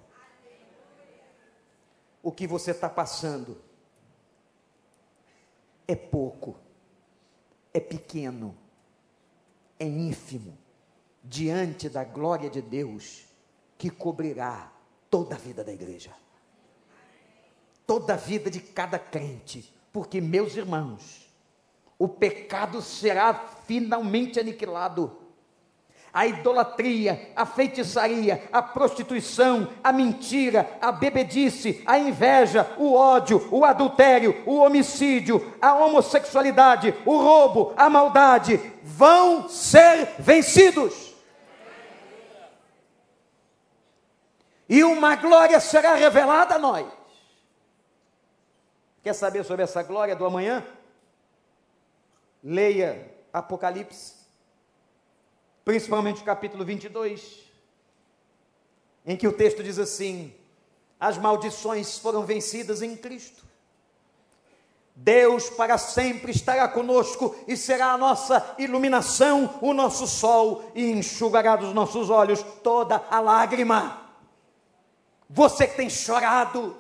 [2.23, 3.61] O que você está passando
[5.89, 6.57] é pouco,
[7.75, 8.57] é pequeno,
[9.79, 10.57] é ínfimo,
[11.23, 13.25] diante da glória de Deus
[13.77, 14.73] que cobrirá
[15.11, 16.13] toda a vida da igreja,
[17.87, 21.27] toda a vida de cada crente porque, meus irmãos,
[21.99, 23.33] o pecado será
[23.67, 25.17] finalmente aniquilado.
[26.17, 33.67] A idolatria, a feitiçaria, a prostituição, a mentira, a bebedice, a inveja, o ódio, o
[33.67, 41.15] adultério, o homicídio, a homossexualidade, o roubo, a maldade vão ser vencidos.
[44.71, 46.87] E uma glória será revelada a nós.
[49.03, 50.65] Quer saber sobre essa glória do amanhã?
[52.43, 54.16] Leia Apocalipse,
[55.67, 57.43] principalmente o capítulo 22,
[59.05, 60.33] em que o texto diz assim:
[60.99, 63.45] as maldições foram vencidas em Cristo.
[64.95, 71.57] Deus para sempre estará conosco e será a nossa iluminação, o nosso sol, e enxugará
[71.57, 74.01] dos nossos olhos toda a lágrima.
[75.29, 76.77] Você que tem chorado,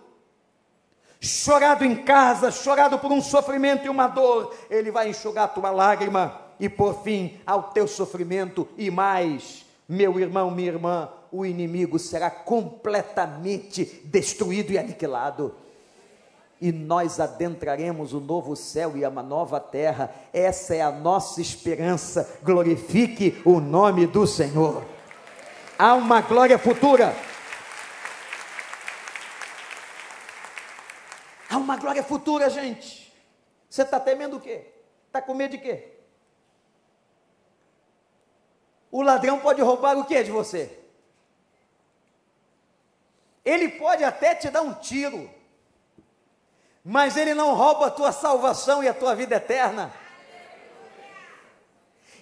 [1.20, 5.70] chorado em casa, chorado por um sofrimento e uma dor, Ele vai enxugar a tua
[5.72, 11.98] lágrima e por fim ao teu sofrimento e mais, meu irmão, minha irmã, o inimigo
[11.98, 15.54] será completamente destruído e aniquilado.
[16.61, 20.12] E nós adentraremos o novo céu e a nova terra.
[20.32, 22.38] Essa é a nossa esperança.
[22.42, 24.82] Glorifique o nome do Senhor.
[25.78, 27.14] Há uma glória futura.
[31.50, 33.12] Há uma glória futura, gente.
[33.68, 34.72] Você está temendo o quê?
[35.07, 35.95] Está com medo de quê?
[38.97, 40.74] O ladrão pode roubar o que de você?
[43.44, 45.28] Ele pode até te dar um tiro,
[46.82, 49.92] mas ele não rouba a tua salvação e a tua vida eterna.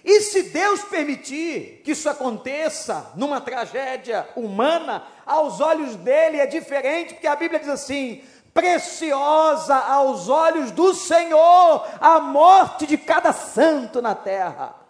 [0.03, 7.13] E se Deus permitir que isso aconteça numa tragédia humana, aos olhos dele é diferente,
[7.13, 8.21] porque a Bíblia diz assim:
[8.53, 14.83] preciosa aos olhos do Senhor a morte de cada santo na terra.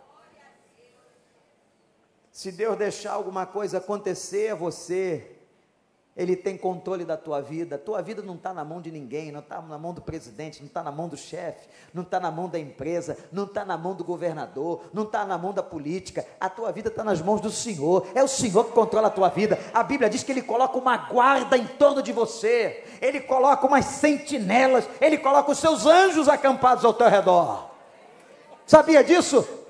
[2.36, 5.38] Se Deus deixar alguma coisa acontecer a você,
[6.18, 7.78] ele tem controle da tua vida.
[7.78, 10.68] Tua vida não está na mão de ninguém, não está na mão do presidente, não
[10.68, 13.96] está na mão do chefe, não está na mão da empresa, não está na mão
[13.96, 16.28] do governador, não está na mão da política.
[16.38, 18.06] A tua vida está nas mãos do Senhor.
[18.14, 19.58] É o Senhor que controla a tua vida.
[19.74, 22.84] A Bíblia diz que Ele coloca uma guarda em torno de você.
[23.02, 24.90] Ele coloca umas sentinelas.
[25.00, 27.72] Ele coloca os seus anjos acampados ao teu redor.
[28.66, 29.64] Sabia disso?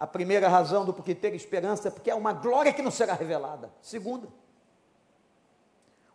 [0.00, 3.12] A primeira razão do porquê ter esperança é porque é uma glória que não será
[3.12, 3.70] revelada.
[3.82, 4.28] Segunda.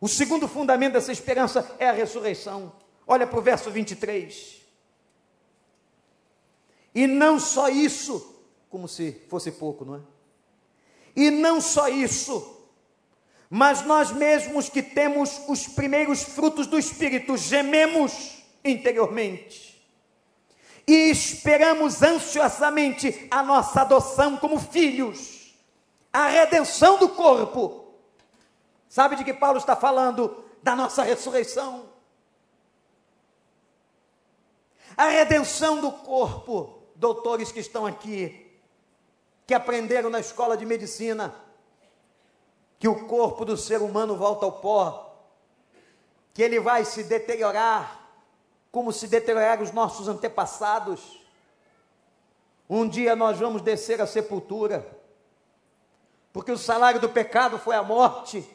[0.02, 2.74] O segundo fundamento dessa esperança é a ressurreição.
[3.06, 4.60] Olha para o verso 23.
[6.96, 10.00] E não só isso, como se fosse pouco, não é?
[11.16, 12.66] E não só isso,
[13.50, 19.75] mas nós mesmos que temos os primeiros frutos do Espírito, gememos interiormente
[20.88, 25.54] e esperamos ansiosamente a nossa adoção como filhos,
[26.14, 27.94] a redenção do corpo.
[28.88, 30.44] Sabe de que Paulo está falando?
[30.62, 31.90] Da nossa ressurreição.
[34.96, 38.46] A redenção do corpo, doutores que estão aqui,
[39.46, 41.36] que aprenderam na escola de medicina,
[42.80, 45.14] que o corpo do ser humano volta ao pó,
[46.34, 48.05] que ele vai se deteriorar,
[48.76, 51.26] como se deterioraram os nossos antepassados.
[52.70, 54.86] Um dia nós vamos descer à sepultura,
[56.34, 58.46] porque o salário do pecado foi a morte,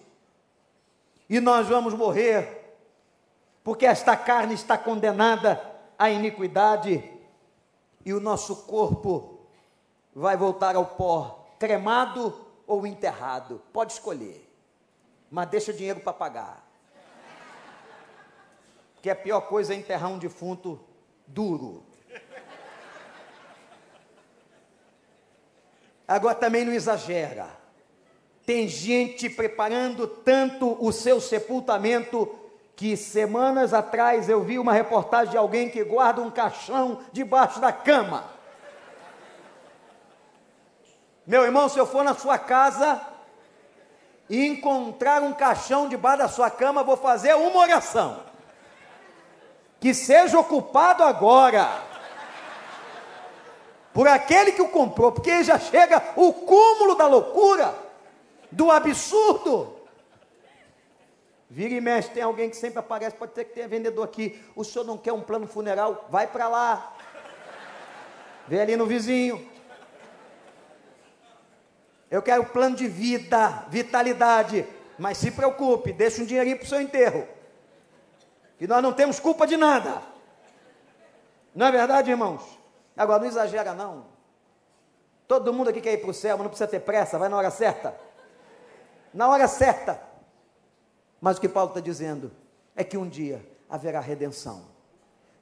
[1.26, 2.76] e nós vamos morrer,
[3.64, 5.58] porque esta carne está condenada
[5.98, 7.02] à iniquidade,
[8.04, 9.40] e o nosso corpo
[10.14, 14.46] vai voltar ao pó, cremado ou enterrado, pode escolher,
[15.30, 16.69] mas deixa dinheiro para pagar
[19.02, 20.78] que a pior coisa é enterrar um defunto
[21.26, 21.82] duro.
[26.06, 27.48] Agora também não exagera.
[28.44, 32.36] Tem gente preparando tanto o seu sepultamento
[32.74, 37.72] que semanas atrás eu vi uma reportagem de alguém que guarda um caixão debaixo da
[37.72, 38.24] cama.
[41.26, 43.00] Meu irmão, se eu for na sua casa
[44.28, 48.29] e encontrar um caixão debaixo da sua cama, vou fazer uma oração
[49.80, 51.82] que seja ocupado agora
[53.94, 57.74] por aquele que o comprou, porque já chega o cúmulo da loucura,
[58.52, 59.74] do absurdo.
[61.48, 64.40] Vira e mexe, tem alguém que sempre aparece, pode ser que tenha vendedor aqui.
[64.54, 66.06] O senhor não quer um plano funeral?
[66.08, 66.94] Vai para lá.
[68.46, 69.44] Vê ali no vizinho.
[72.08, 74.64] Eu quero plano de vida, vitalidade.
[74.96, 77.26] Mas se preocupe, deixa um dinheirinho para o seu enterro
[78.60, 80.02] que nós não temos culpa de nada.
[81.54, 82.42] Não é verdade, irmãos?
[82.94, 84.04] Agora, não exagera, não.
[85.26, 87.38] Todo mundo aqui quer ir para o céu, mas não precisa ter pressa, vai na
[87.38, 87.98] hora certa.
[89.14, 89.98] Na hora certa.
[91.22, 92.30] Mas o que Paulo está dizendo
[92.76, 94.66] é que um dia haverá redenção.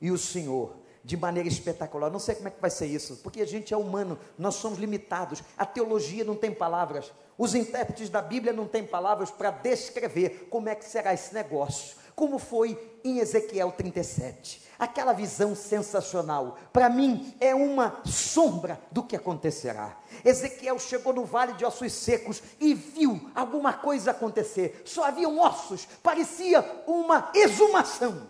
[0.00, 3.42] E o Senhor, de maneira espetacular, não sei como é que vai ser isso, porque
[3.42, 5.42] a gente é humano, nós somos limitados.
[5.56, 7.12] A teologia não tem palavras.
[7.36, 11.98] Os intérpretes da Bíblia não têm palavras para descrever como é que será esse negócio
[12.18, 14.66] como foi em Ezequiel 37.
[14.76, 19.96] Aquela visão sensacional, para mim, é uma sombra do que acontecerá.
[20.24, 24.82] Ezequiel chegou no vale de ossos secos e viu alguma coisa acontecer.
[24.84, 28.26] Só haviam ossos, parecia uma exumação.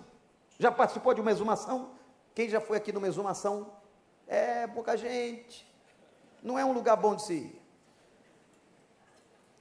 [0.58, 1.92] Já participou de uma exumação?
[2.34, 3.72] Quem já foi aqui numa exumação?
[4.26, 5.66] É pouca gente.
[6.42, 7.62] Não é um lugar bom de se ir.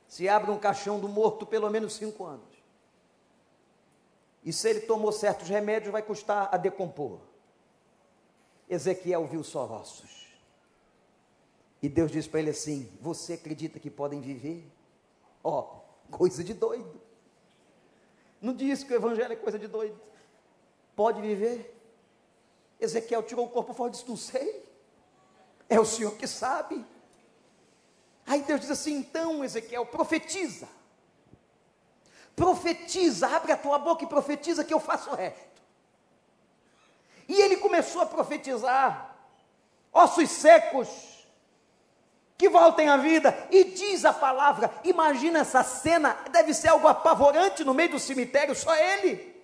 [0.05, 2.57] Se abre um caixão do morto, pelo menos cinco anos.
[4.47, 7.19] E se ele tomou certos remédios, vai custar a decompor.
[8.69, 10.25] Ezequiel viu só ossos.
[11.81, 14.65] E Deus disse para ele assim: Você acredita que podem viver?
[15.43, 17.01] Ó, oh, coisa de doido.
[18.41, 19.99] Não diz que o evangelho é coisa de doido.
[20.95, 21.77] Pode viver?
[22.79, 24.65] Ezequiel tirou o corpo fora e disse: Não sei.
[25.67, 26.85] É o Senhor que sabe.
[28.25, 30.69] Aí Deus diz assim: Então, Ezequiel, profetiza.
[32.38, 35.59] Profetiza, abre a tua boca e profetiza que eu faço o resto.
[37.27, 39.15] E ele começou a profetizar:
[39.91, 40.88] ossos secos,
[42.38, 44.71] que voltem à vida, e diz a palavra.
[44.83, 49.35] Imagina essa cena, deve ser algo apavorante no meio do cemitério, só ele.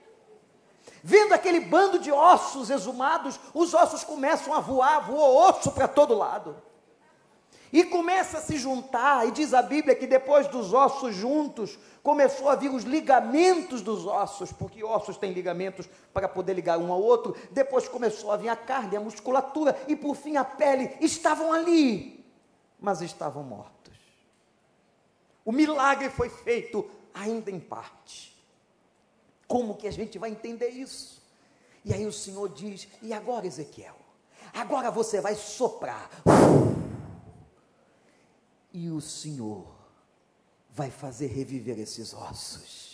[1.01, 6.15] Vendo aquele bando de ossos exumados, os ossos começam a voar, voou osso para todo
[6.15, 6.61] lado.
[7.73, 12.47] E começa a se juntar, e diz a Bíblia que depois dos ossos juntos, começou
[12.47, 17.01] a vir os ligamentos dos ossos, porque ossos têm ligamentos para poder ligar um ao
[17.01, 17.35] outro.
[17.49, 20.95] Depois começou a vir a carne, a musculatura, e por fim a pele.
[21.01, 22.23] Estavam ali,
[22.79, 23.97] mas estavam mortos.
[25.43, 28.37] O milagre foi feito ainda em parte.
[29.47, 31.23] Como que a gente vai entender isso?
[31.83, 33.95] E aí o Senhor diz: E agora, Ezequiel?
[34.53, 36.07] Agora você vai soprar.
[38.73, 39.71] E o Senhor
[40.71, 42.92] vai fazer reviver esses ossos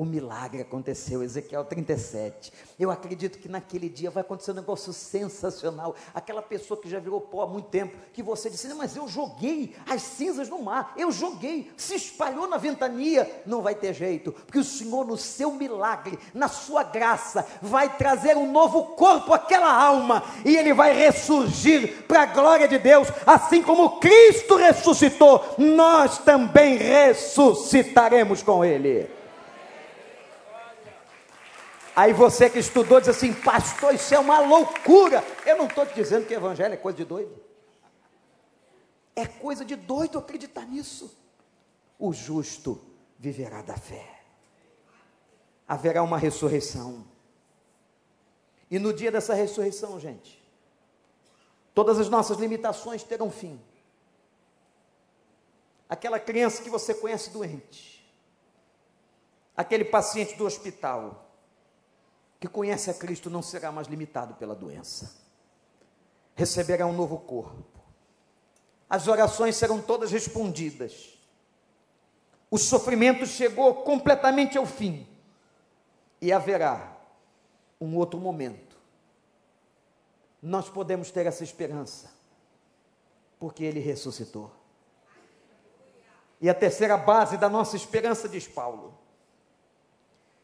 [0.00, 2.50] o milagre aconteceu, Ezequiel 37.
[2.78, 5.94] Eu acredito que naquele dia vai acontecer um negócio sensacional.
[6.14, 9.76] Aquela pessoa que já virou pó há muito tempo, que você disse, mas eu joguei
[9.86, 13.42] as cinzas no mar, eu joguei, se espalhou na ventania.
[13.44, 18.38] Não vai ter jeito, porque o Senhor, no seu milagre, na sua graça, vai trazer
[18.38, 23.62] um novo corpo àquela alma, e ele vai ressurgir para a glória de Deus, assim
[23.62, 29.19] como Cristo ressuscitou, nós também ressuscitaremos com ele.
[31.94, 35.24] Aí você que estudou diz assim, pastor, isso é uma loucura.
[35.44, 37.40] Eu não estou te dizendo que evangelho é coisa de doido.
[39.14, 41.16] É coisa de doido acreditar nisso.
[41.98, 42.80] O justo
[43.18, 44.22] viverá da fé.
[45.66, 47.04] Haverá uma ressurreição.
[48.70, 50.40] E no dia dessa ressurreição, gente,
[51.74, 53.60] todas as nossas limitações terão fim.
[55.88, 58.08] Aquela criança que você conhece doente,
[59.56, 61.29] aquele paciente do hospital,
[62.40, 65.14] que conhece a Cristo não será mais limitado pela doença,
[66.34, 67.78] receberá um novo corpo,
[68.88, 71.18] as orações serão todas respondidas,
[72.50, 75.06] o sofrimento chegou completamente ao fim,
[76.20, 76.96] e haverá
[77.80, 78.76] um outro momento.
[80.42, 82.10] Nós podemos ter essa esperança,
[83.38, 84.50] porque Ele ressuscitou.
[86.40, 88.98] E a terceira base da nossa esperança, diz Paulo,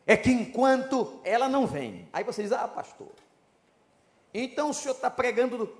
[0.06, 3.10] é que enquanto ela não vem, aí você diz: Ah, pastor,
[4.32, 5.76] então o senhor está pregando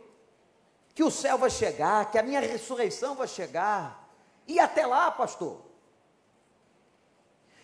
[0.94, 4.08] que o céu vai chegar, que a minha ressurreição vai chegar,
[4.46, 5.62] e até lá, pastor,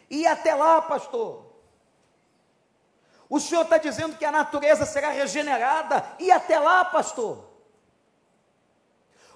[0.09, 1.51] e até lá, pastor.
[3.29, 7.51] O senhor está dizendo que a natureza será regenerada, e até lá, pastor.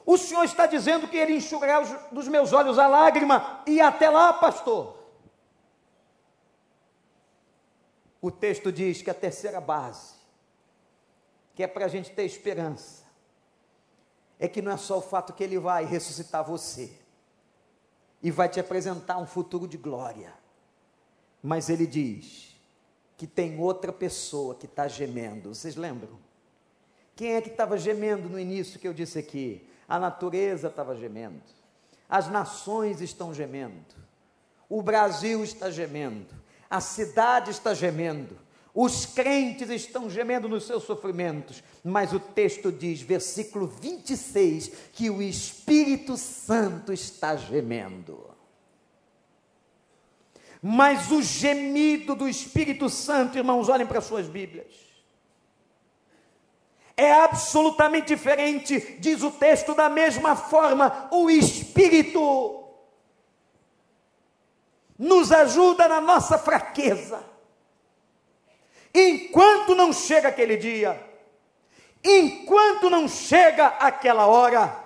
[0.05, 1.81] O senhor está dizendo que ele enxugará
[2.13, 4.96] dos meus olhos a lágrima, e até lá, pastor.
[8.21, 10.15] O texto diz que a terceira base,
[11.55, 13.05] que é para a gente ter esperança,
[14.39, 16.93] é que não é só o fato que ele vai ressuscitar você
[18.23, 20.33] e vai te apresentar um futuro de glória,
[21.43, 22.57] mas ele diz
[23.17, 25.55] que tem outra pessoa que está gemendo.
[25.55, 26.19] Vocês lembram?
[27.15, 29.67] Quem é que estava gemendo no início que eu disse aqui?
[29.89, 31.41] A natureza estava gemendo,
[32.09, 33.95] as nações estão gemendo,
[34.69, 36.35] o Brasil está gemendo,
[36.69, 38.39] a cidade está gemendo,
[38.75, 45.23] os crentes estão gemendo nos seus sofrimentos, mas o texto diz, versículo 26, que o
[45.23, 48.29] Espírito Santo está gemendo.
[50.61, 54.75] Mas o gemido do Espírito Santo, irmãos, olhem para suas Bíblias,
[56.97, 62.66] é absolutamente diferente, diz o texto, da mesma forma, o Espírito
[64.99, 67.23] nos ajuda na nossa fraqueza.
[68.95, 70.99] Enquanto não chega aquele dia,
[72.03, 74.85] enquanto não chega aquela hora,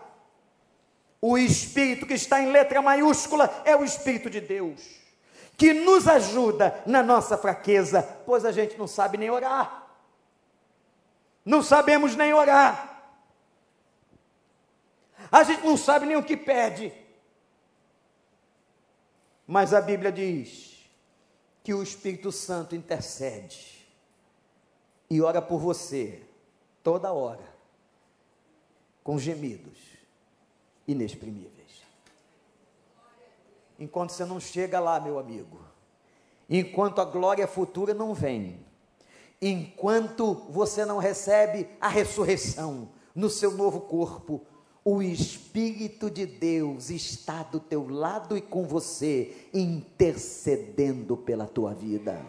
[1.22, 4.80] o Espírito que está em letra maiúscula é o Espírito de Deus,
[5.56, 9.86] que nos ajuda na nossa fraqueza, pois a gente não sabe nem orar,
[11.44, 13.02] não sabemos nem orar,
[15.30, 16.92] a gente não sabe nem o que pede,
[19.50, 20.78] Mas a Bíblia diz
[21.64, 23.84] que o Espírito Santo intercede
[25.10, 26.22] e ora por você
[26.84, 27.42] toda hora,
[29.02, 29.76] com gemidos
[30.86, 31.82] inexprimíveis.
[33.76, 35.60] Enquanto você não chega lá, meu amigo,
[36.48, 38.64] enquanto a glória futura não vem,
[39.42, 44.46] enquanto você não recebe a ressurreição no seu novo corpo,
[44.84, 52.20] o Espírito de Deus está do teu lado e com você, intercedendo pela tua vida.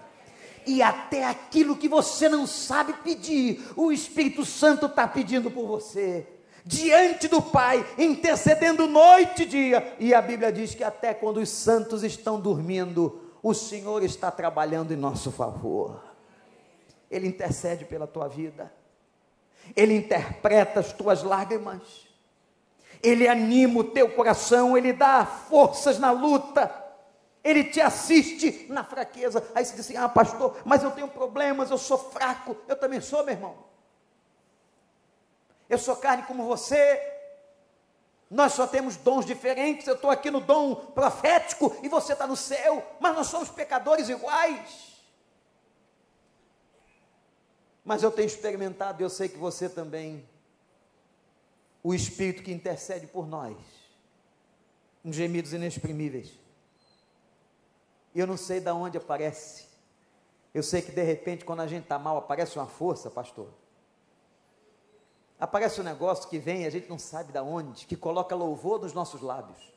[0.66, 6.28] E até aquilo que você não sabe pedir, o Espírito Santo está pedindo por você
[6.66, 9.96] diante do Pai, intercedendo noite e dia.
[10.00, 14.94] E a Bíblia diz que até quando os santos estão dormindo, o Senhor está trabalhando
[14.94, 16.04] em nosso favor.
[17.10, 18.72] Ele intercede pela tua vida,
[19.76, 22.11] ele interpreta as tuas lágrimas,
[23.04, 26.80] ele anima o teu coração, ele dá forças na luta.
[27.44, 29.44] Ele te assiste na fraqueza.
[29.56, 32.56] Aí você diz assim: Ah, pastor, mas eu tenho problemas, eu sou fraco.
[32.68, 33.72] Eu também sou, meu irmão
[35.72, 37.02] eu sou carne como você.
[38.30, 39.88] Nós só temos dons diferentes.
[39.88, 44.10] Eu estou aqui no dom profético e você está no céu, mas nós somos pecadores
[44.10, 44.92] iguais.
[47.86, 50.30] Mas eu tenho experimentado, eu sei que você também,
[51.84, 53.58] o Espírito que intercede por nós,
[55.04, 56.32] uns gemidos inexprimíveis.
[58.14, 59.66] E eu não sei de onde aparece.
[60.54, 63.50] Eu sei que de repente, quando a gente está mal, aparece uma força, pastor
[65.42, 68.94] aparece um negócio que vem, a gente não sabe de onde, que coloca louvor nos
[68.94, 69.71] nossos lábios,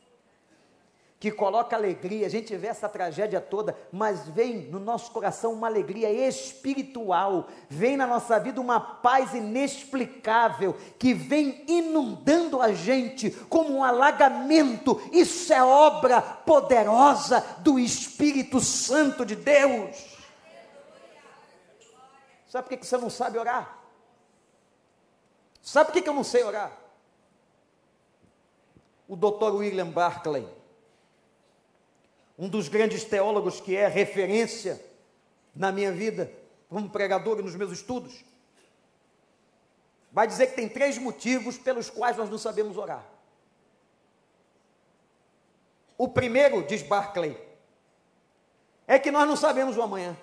[1.25, 5.65] que coloca alegria, a gente vê essa tragédia toda, mas vem no nosso coração uma
[5.65, 13.73] alegria espiritual, vem na nossa vida uma paz inexplicável, que vem inundando a gente como
[13.73, 19.97] um alagamento, isso é obra poderosa do Espírito Santo de Deus.
[22.47, 23.79] Sabe por que você não sabe orar?
[25.59, 26.71] Sabe por que eu não sei orar?
[29.07, 29.55] O Dr.
[29.55, 30.47] William Barclay,
[32.37, 34.83] um dos grandes teólogos que é referência
[35.55, 36.31] na minha vida,
[36.69, 38.23] como pregador e nos meus estudos,
[40.11, 43.05] vai dizer que tem três motivos pelos quais nós não sabemos orar.
[45.97, 47.37] O primeiro, diz Barclay,
[48.85, 50.17] é que nós não sabemos o amanhã.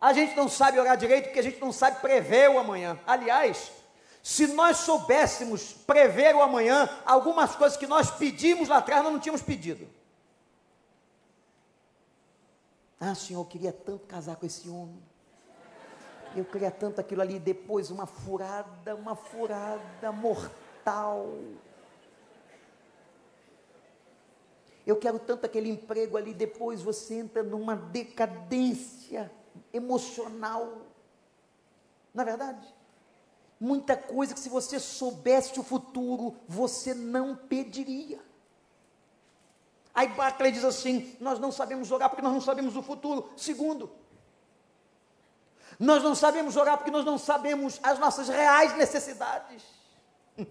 [0.00, 3.00] A gente não sabe orar direito porque a gente não sabe prever o amanhã.
[3.06, 3.72] Aliás,
[4.28, 9.18] se nós soubéssemos prever o amanhã, algumas coisas que nós pedimos lá atrás nós não
[9.18, 9.88] tínhamos pedido.
[13.00, 15.02] Ah, Senhor, eu queria tanto casar com esse homem.
[16.36, 21.32] Eu queria tanto aquilo ali, depois uma furada, uma furada mortal.
[24.86, 29.32] Eu quero tanto aquele emprego ali, depois você entra numa decadência
[29.72, 30.82] emocional.
[32.12, 32.77] Na é verdade,
[33.60, 38.20] muita coisa que se você soubesse o futuro, você não pediria.
[39.94, 43.30] Aí Barclay diz assim: nós não sabemos orar porque nós não sabemos o futuro.
[43.36, 43.90] Segundo,
[45.78, 49.62] nós não sabemos orar porque nós não sabemos as nossas reais necessidades.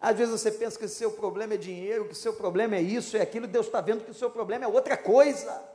[0.00, 2.82] Às vezes você pensa que o seu problema é dinheiro, que o seu problema é
[2.82, 5.71] isso, é aquilo, Deus está vendo que o seu problema é outra coisa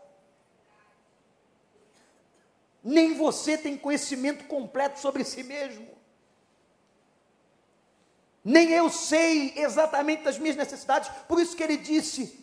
[2.88, 5.90] nem você tem conhecimento completo sobre si mesmo.
[8.42, 12.40] Nem eu sei exatamente das minhas necessidades, por isso que ele disse: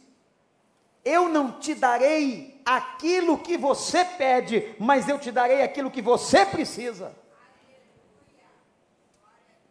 [1.03, 6.45] Eu não te darei aquilo que você pede, mas eu te darei aquilo que você
[6.45, 7.17] precisa.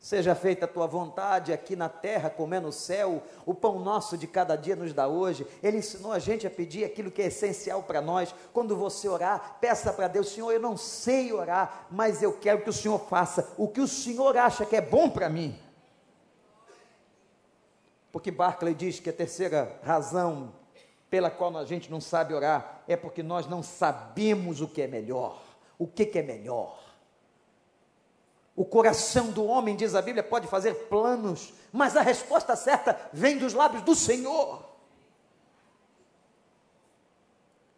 [0.04, 3.24] Seja feita a tua vontade aqui na terra, como é no céu.
[3.46, 5.48] O pão nosso de cada dia nos dá hoje.
[5.64, 8.36] Ele ensinou a gente a pedir aquilo que é essencial para nós.
[8.52, 12.70] Quando você orar, peça para Deus: Senhor, eu não sei orar, mas eu quero que
[12.70, 15.58] o Senhor faça o que o Senhor acha que é bom para mim.
[18.12, 20.54] Porque Barclay diz que a terceira razão
[21.10, 24.88] pela qual a gente não sabe orar é porque nós não sabemos o que é
[24.88, 25.42] melhor.
[25.80, 26.83] O que, que é melhor?
[28.56, 33.38] O coração do homem, diz a Bíblia, pode fazer planos, mas a resposta certa vem
[33.38, 34.64] dos lábios do Senhor.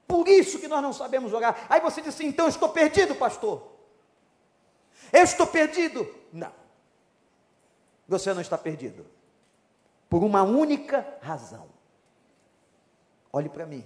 [0.06, 1.66] Por isso que nós não sabemos orar.
[1.70, 3.76] Aí você diz assim: então eu estou perdido, pastor.
[5.12, 6.14] Eu estou perdido.
[6.32, 6.52] Não.
[8.08, 9.06] Você não está perdido.
[10.10, 11.68] Por uma única razão.
[13.32, 13.84] Olhe para mim.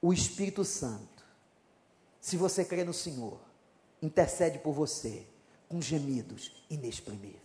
[0.00, 1.24] O Espírito Santo,
[2.20, 3.38] se você crê no Senhor,
[4.00, 5.26] intercede por você
[5.68, 7.40] com gemidos inexprimíveis.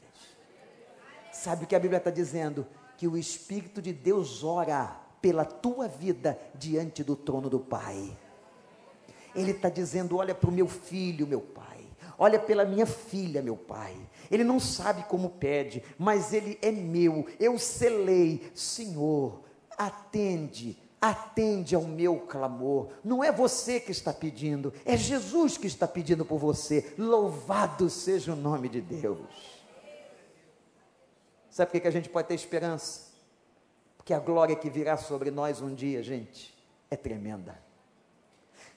[1.31, 2.65] Sabe o que a Bíblia está dizendo?
[3.01, 8.15] que o Espírito de Deus ora pela tua vida diante do trono do Pai.
[9.33, 11.79] Ele está dizendo: olha para o meu filho, meu pai.
[12.15, 13.97] Olha pela minha filha, meu pai.
[14.29, 17.25] Ele não sabe como pede, mas ele é meu.
[17.39, 19.41] Eu selei, Senhor,
[19.75, 22.89] atende, atende ao meu clamor.
[23.03, 26.93] Não é você que está pedindo, é Jesus que está pedindo por você.
[26.97, 29.59] Louvado seja o nome de Deus.
[31.49, 33.09] Sabe por que a gente pode ter esperança?
[33.97, 36.55] Porque a glória que virá sobre nós um dia, gente,
[36.89, 37.59] é tremenda.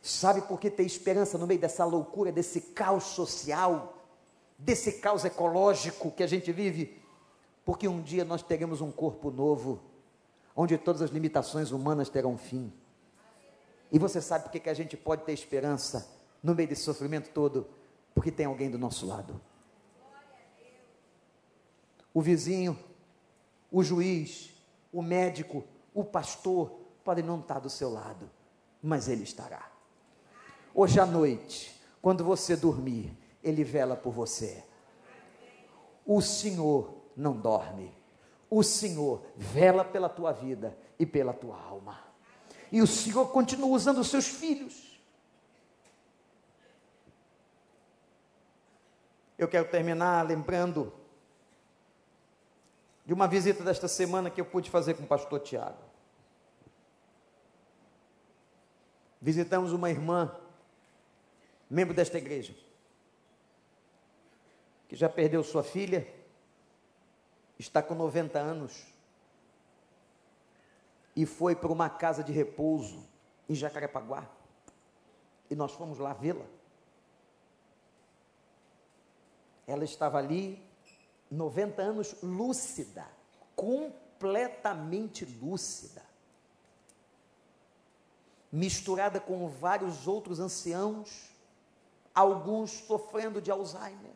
[0.02, 3.96] Sabe por que ter esperança no meio dessa loucura, desse caos social,
[4.58, 7.00] desse caos ecológico que a gente vive?
[7.64, 9.80] Porque um dia nós teremos um corpo novo,
[10.56, 12.72] onde todas as limitações humanas terão fim.
[13.90, 16.08] E você sabe por que, que a gente pode ter esperança
[16.42, 17.66] no meio desse sofrimento todo?
[18.14, 19.40] Porque tem alguém do nosso lado
[22.14, 22.78] o vizinho,
[23.72, 24.54] o juiz,
[24.92, 26.70] o médico, o pastor
[27.02, 28.30] podem não estar do seu lado,
[28.80, 29.68] mas ele estará.
[30.72, 34.62] Hoje à noite, quando você dormir, ele vela por você.
[36.06, 37.92] O Senhor não dorme.
[38.50, 42.00] O Senhor vela pela tua vida e pela tua alma.
[42.70, 45.00] E o Senhor continua usando os seus filhos.
[49.36, 50.92] Eu quero terminar lembrando
[53.04, 55.82] de uma visita desta semana que eu pude fazer com o pastor Tiago.
[59.20, 60.34] Visitamos uma irmã,
[61.68, 62.54] membro desta igreja,
[64.88, 66.06] que já perdeu sua filha,
[67.58, 68.86] está com 90 anos
[71.16, 73.04] e foi para uma casa de repouso
[73.48, 74.28] em Jacarepaguá.
[75.48, 76.46] E nós fomos lá vê-la.
[79.66, 80.62] Ela estava ali
[81.30, 83.06] 90 anos lúcida,
[83.54, 86.02] completamente lúcida.
[88.50, 91.30] Misturada com vários outros anciãos,
[92.14, 94.12] alguns sofrendo de Alzheimer.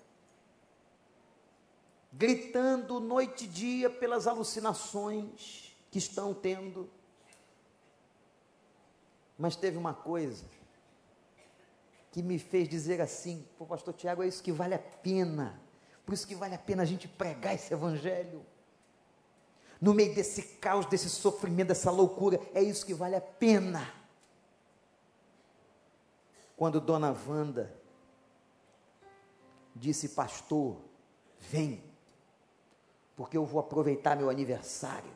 [2.13, 6.89] Gritando noite e dia pelas alucinações que estão tendo.
[9.39, 10.45] Mas teve uma coisa
[12.11, 15.61] que me fez dizer assim: Pô, pastor Tiago, é isso que vale a pena
[16.09, 18.43] por isso que vale a pena a gente pregar esse evangelho.
[19.79, 23.93] No meio desse caos, desse sofrimento, dessa loucura, é isso que vale a pena.
[26.57, 27.79] Quando Dona Wanda
[29.77, 30.79] disse, pastor,
[31.39, 31.85] vem,
[33.19, 35.11] porque eu vou aproveitar meu aniversário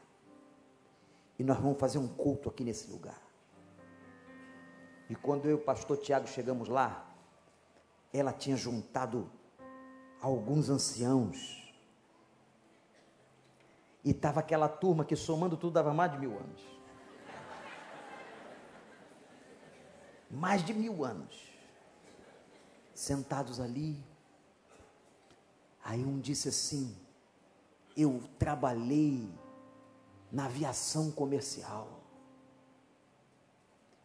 [1.38, 3.22] e nós vamos fazer um culto aqui nesse lugar.
[5.08, 7.08] E quando eu e o pastor Tiago chegamos lá,
[8.12, 9.30] ela tinha juntado
[10.20, 11.72] alguns anciãos.
[14.04, 16.60] E estava aquela turma que, somando tudo, dava mais de mil anos.
[20.28, 21.52] Mais de mil anos.
[22.92, 24.04] Sentados ali.
[25.84, 26.96] Aí um disse assim:
[27.96, 29.28] Eu trabalhei
[30.30, 32.00] na aviação comercial.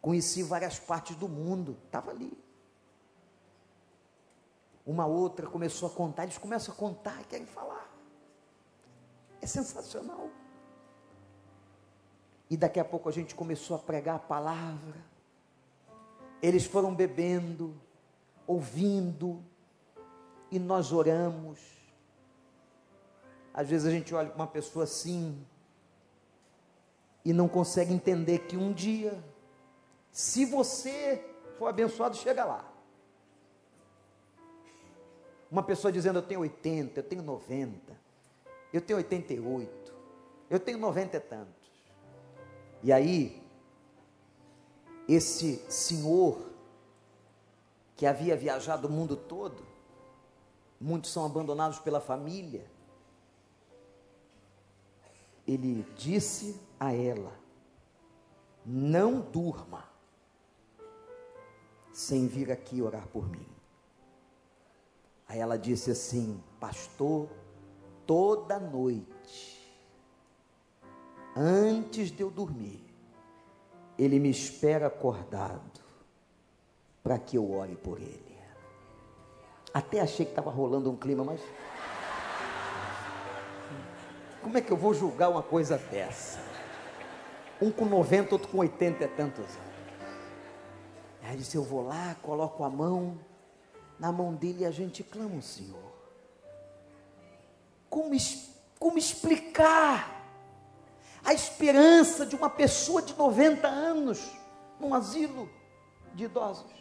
[0.00, 1.76] Conheci várias partes do mundo.
[1.86, 2.48] Estava ali
[4.88, 7.86] uma outra começou a contar, eles começam a contar e querem falar.
[9.38, 10.30] É sensacional.
[12.48, 14.96] E daqui a pouco a gente começou a pregar a palavra.
[16.40, 17.78] Eles foram bebendo,
[18.46, 19.44] ouvindo,
[20.50, 21.60] e nós oramos.
[23.58, 25.36] Às vezes a gente olha para uma pessoa assim
[27.24, 29.20] e não consegue entender que um dia,
[30.12, 31.28] se você
[31.58, 32.72] for abençoado, chega lá.
[35.50, 38.00] Uma pessoa dizendo: Eu tenho 80, eu tenho 90,
[38.72, 39.92] eu tenho 88,
[40.48, 41.72] eu tenho 90 e tantos.
[42.84, 43.42] E aí,
[45.08, 46.48] esse senhor
[47.96, 49.66] que havia viajado o mundo todo,
[50.80, 52.77] muitos são abandonados pela família,
[55.48, 57.32] ele disse a ela:
[58.64, 59.84] Não durma
[61.90, 63.46] sem vir aqui orar por mim.
[65.26, 67.28] Aí ela disse assim: Pastor,
[68.06, 69.58] toda noite,
[71.34, 72.84] antes de eu dormir,
[73.98, 75.80] ele me espera acordado
[77.02, 78.38] para que eu ore por ele.
[79.72, 81.40] Até achei que estava rolando um clima, mas.
[84.48, 86.40] Como é que eu vou julgar uma coisa dessa?
[87.60, 90.08] Um com 90, outro com 80 e tantos anos.
[91.22, 93.20] Aí disse: Eu vou lá, coloco a mão
[93.98, 95.92] na mão dele a gente clama o Senhor.
[97.90, 98.16] Como,
[98.78, 100.18] como explicar
[101.22, 104.30] a esperança de uma pessoa de 90 anos
[104.80, 105.46] num asilo
[106.14, 106.72] de idosos.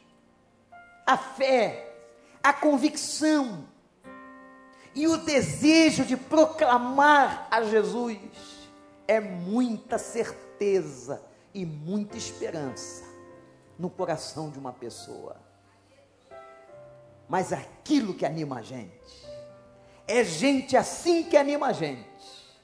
[1.05, 1.97] A fé,
[2.41, 3.67] a convicção
[4.97, 8.17] e o desejo de proclamar a Jesus
[9.07, 11.21] é muita certeza
[11.53, 13.05] e muita esperança
[13.77, 15.35] no coração de uma pessoa.
[17.29, 19.29] Mas aquilo que anima a gente,
[20.07, 22.57] é gente assim que anima a gente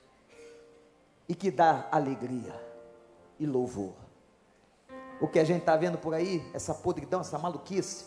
[1.30, 2.60] e que dá alegria
[3.40, 3.94] e louvor.
[5.22, 8.06] O que a gente está vendo por aí, essa podridão, essa maluquice,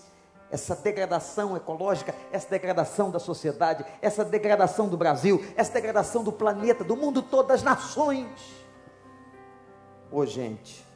[0.51, 6.85] essa degradação ecológica, essa degradação da sociedade, essa degradação do Brasil, essa degradação do planeta,
[6.85, 8.29] do mundo todo, das nações.
[10.11, 10.87] Ô oh, gente,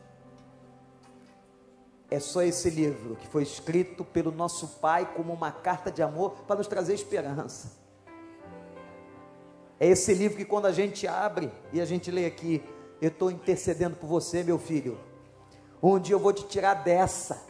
[2.11, 6.33] é só esse livro que foi escrito pelo nosso Pai como uma carta de amor
[6.47, 7.79] para nos trazer esperança.
[9.79, 12.63] É esse livro que quando a gente abre e a gente lê aqui,
[13.01, 14.99] eu estou intercedendo por você, meu filho.
[15.83, 17.50] Um dia eu vou te tirar dessa.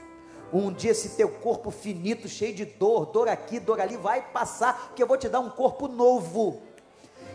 [0.53, 4.88] Um dia esse teu corpo finito, cheio de dor, dor aqui, dor ali, vai passar,
[4.88, 6.61] porque eu vou te dar um corpo novo.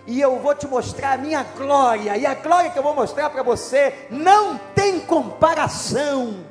[0.08, 2.16] E eu vou te mostrar a minha glória.
[2.18, 6.46] E a glória que eu vou mostrar para você não tem comparação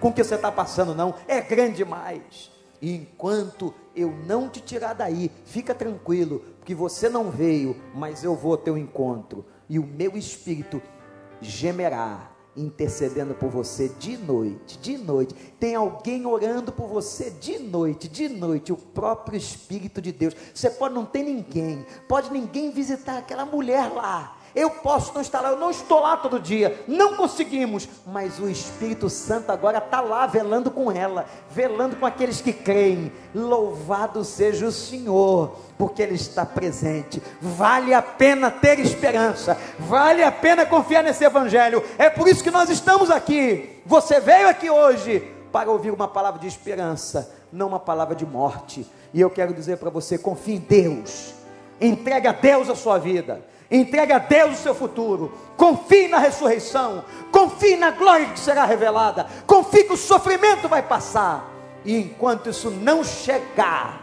[0.00, 1.14] com o que você está passando, não.
[1.26, 2.50] É grande demais.
[2.80, 8.34] E enquanto eu não te tirar daí, fica tranquilo, porque você não veio, mas eu
[8.34, 10.80] vou ao teu encontro, e o meu espírito
[11.40, 15.34] gemerá, intercedendo por você de noite, de noite.
[15.58, 20.34] Tem alguém orando por você de noite, de noite, o próprio Espírito de Deus.
[20.52, 25.40] Você pode não ter ninguém, pode ninguém visitar aquela mulher lá eu posso não estar
[25.40, 30.00] lá, eu não estou lá todo dia, não conseguimos, mas o Espírito Santo agora está
[30.00, 33.12] lá velando com ela, velando com aqueles que creem.
[33.34, 37.22] Louvado seja o Senhor, porque Ele está presente.
[37.40, 41.84] Vale a pena ter esperança, vale a pena confiar nesse Evangelho.
[41.98, 43.80] É por isso que nós estamos aqui.
[43.84, 45.20] Você veio aqui hoje
[45.52, 48.86] para ouvir uma palavra de esperança, não uma palavra de morte.
[49.12, 51.34] E eu quero dizer para você: confie em Deus,
[51.80, 55.32] entregue a Deus a sua vida Entregue a Deus o seu futuro.
[55.56, 57.04] Confie na ressurreição.
[57.30, 59.26] Confie na glória que será revelada.
[59.46, 61.52] Confie que o sofrimento vai passar.
[61.84, 64.02] E enquanto isso não chegar,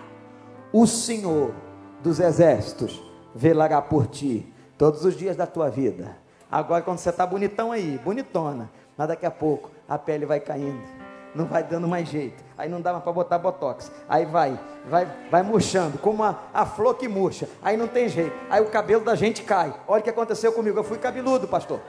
[0.72, 1.54] o Senhor
[2.02, 3.02] dos exércitos
[3.34, 6.18] velará por ti todos os dias da tua vida.
[6.52, 11.06] Agora, quando você está bonitão aí, bonitona, mas daqui a pouco a pele vai caindo
[11.36, 12.44] não vai dando mais jeito.
[12.58, 13.92] Aí não mais para botar botox.
[14.08, 17.50] Aí vai, vai, vai murchando, como a, a flor que murcha.
[17.62, 18.36] Aí não tem jeito.
[18.50, 19.74] Aí o cabelo da gente cai.
[19.88, 20.80] Olha o que aconteceu comigo.
[20.80, 21.82] Eu fui cabeludo, pastor.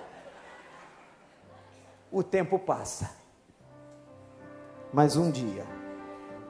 [2.10, 3.10] O tempo passa.
[4.92, 5.64] Mas um dia,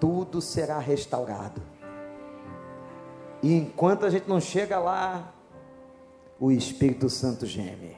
[0.00, 1.60] tudo será restaurado.
[3.42, 5.32] E enquanto a gente não chega lá,
[6.40, 7.96] o Espírito Santo geme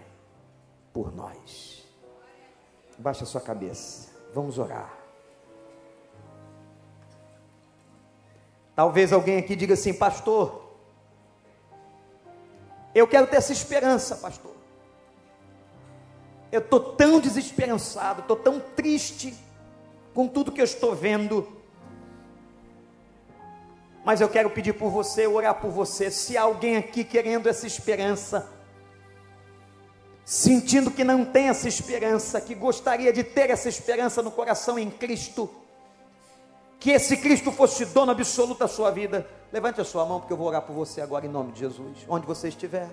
[0.93, 1.87] por nós.
[2.99, 4.11] Baixa sua cabeça.
[4.35, 4.98] Vamos orar.
[8.79, 10.63] Talvez alguém aqui diga assim, pastor,
[12.95, 14.55] eu quero ter essa esperança, pastor.
[16.53, 19.35] Eu estou tão desesperançado, estou tão triste
[20.15, 21.61] com tudo que eu estou vendo.
[24.05, 26.09] Mas eu quero pedir por você, orar por você.
[26.09, 28.49] Se há alguém aqui querendo essa esperança,
[30.25, 34.89] sentindo que não tem essa esperança, que gostaria de ter essa esperança no coração em
[34.89, 35.51] Cristo,
[36.79, 40.37] que esse Cristo fosse dono absoluto da sua vida, levante a sua mão, porque eu
[40.37, 42.89] vou orar por você agora em nome de Jesus, onde você estiver,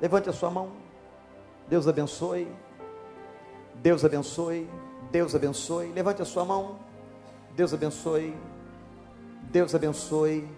[0.00, 0.70] levante a sua mão,
[1.68, 2.48] Deus abençoe,
[3.74, 4.68] Deus abençoe,
[5.10, 6.78] Deus abençoe, levante a sua mão,
[7.54, 8.34] Deus abençoe,
[9.50, 10.48] Deus abençoe,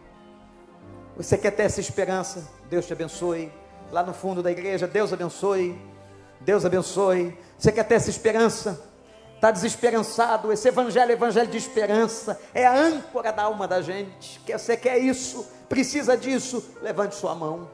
[1.17, 3.51] você quer ter essa esperança, Deus te abençoe,
[3.91, 4.87] lá no fundo da igreja.
[4.87, 5.81] Deus abençoe.
[6.41, 7.37] Deus abençoe.
[7.59, 8.96] Você quer ter essa esperança?
[9.37, 10.53] Está desesperançado?
[10.53, 12.41] Esse evangelho é evangelho de esperança.
[12.53, 14.41] É a âncora da alma da gente.
[14.41, 15.47] Que você quer isso?
[15.69, 16.75] Precisa disso?
[16.83, 17.69] Levante sua mão.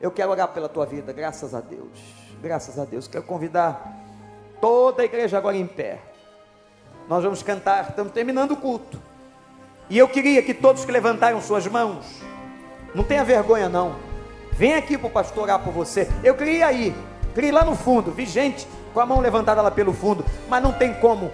[0.00, 1.12] Eu quero orar pela tua vida.
[1.12, 1.98] Graças a Deus.
[2.40, 3.08] Graças a Deus.
[3.08, 3.96] Quero convidar
[4.60, 5.98] toda a igreja agora em pé.
[7.08, 7.88] Nós vamos cantar.
[7.88, 9.00] Estamos terminando o culto.
[9.88, 12.04] E eu queria que todos que levantaram suas mãos,
[12.94, 13.96] não tenha vergonha não
[14.58, 16.08] Vem aqui para o pastor orar por você.
[16.24, 16.92] Eu queria ir,
[17.32, 18.10] queria ir lá no fundo.
[18.10, 18.66] Vi gente
[18.98, 21.30] com a mão levantada lá pelo fundo, mas não tem como.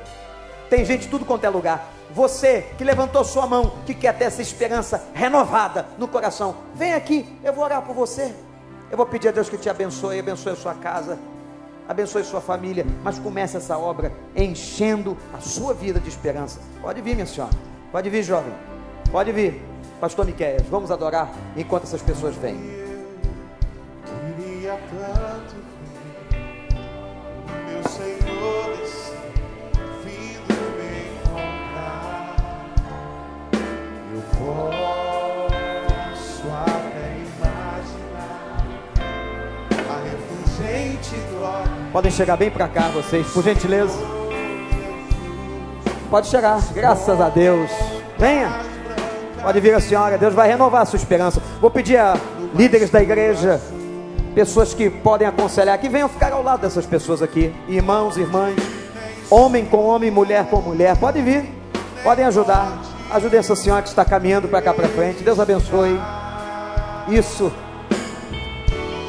[0.68, 1.88] Tem gente tudo quanto é lugar.
[2.10, 7.26] Você que levantou sua mão, que quer ter essa esperança renovada no coração, vem aqui,
[7.42, 8.34] eu vou orar por você.
[8.90, 11.18] Eu vou pedir a Deus que te abençoe, abençoe a sua casa,
[11.88, 16.60] abençoe sua família, mas comece essa obra enchendo a sua vida de esperança.
[16.82, 17.54] Pode vir, minha senhora.
[17.90, 18.52] Pode vir, jovem.
[19.10, 19.64] Pode vir.
[19.98, 22.83] Pastor Miquel, vamos adorar enquanto essas pessoas vêm
[41.94, 43.96] Podem chegar bem para cá, vocês, por gentileza.
[46.10, 47.70] Pode chegar, graças a Deus.
[48.18, 48.50] Venha.
[49.40, 51.40] Pode vir a senhora, Deus vai renovar a sua esperança.
[51.60, 52.16] Vou pedir a
[52.52, 53.60] líderes da igreja,
[54.34, 58.56] pessoas que podem aconselhar, que venham ficar ao lado dessas pessoas aqui, irmãos, irmãs,
[59.30, 60.96] homem com homem, mulher com mulher.
[60.96, 61.48] Pode vir,
[62.02, 62.76] podem ajudar.
[63.12, 65.22] Ajude essa senhora que está caminhando para cá para frente.
[65.22, 65.96] Deus abençoe.
[67.06, 67.52] Isso.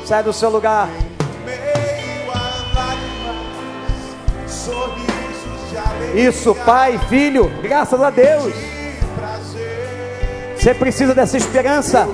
[0.06, 0.88] Sai do seu lugar.
[6.16, 8.54] Isso, pai, filho, graças a Deus.
[10.56, 12.08] Você precisa dessa esperança.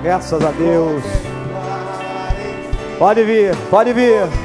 [0.00, 1.02] Graças a Deus.
[2.96, 4.43] Pode vir, pode vir.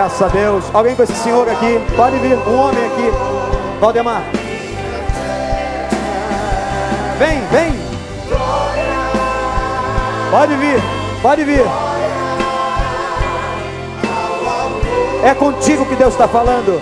[0.00, 0.64] Graças a Deus.
[0.72, 1.78] Alguém com esse senhor aqui?
[1.94, 2.34] Pode vir.
[2.48, 3.78] Um homem aqui.
[3.78, 4.22] Valdemar.
[7.18, 7.72] Vem, vem.
[10.30, 10.80] Pode vir.
[11.20, 11.64] Pode vir.
[15.22, 16.80] É contigo que Deus está falando.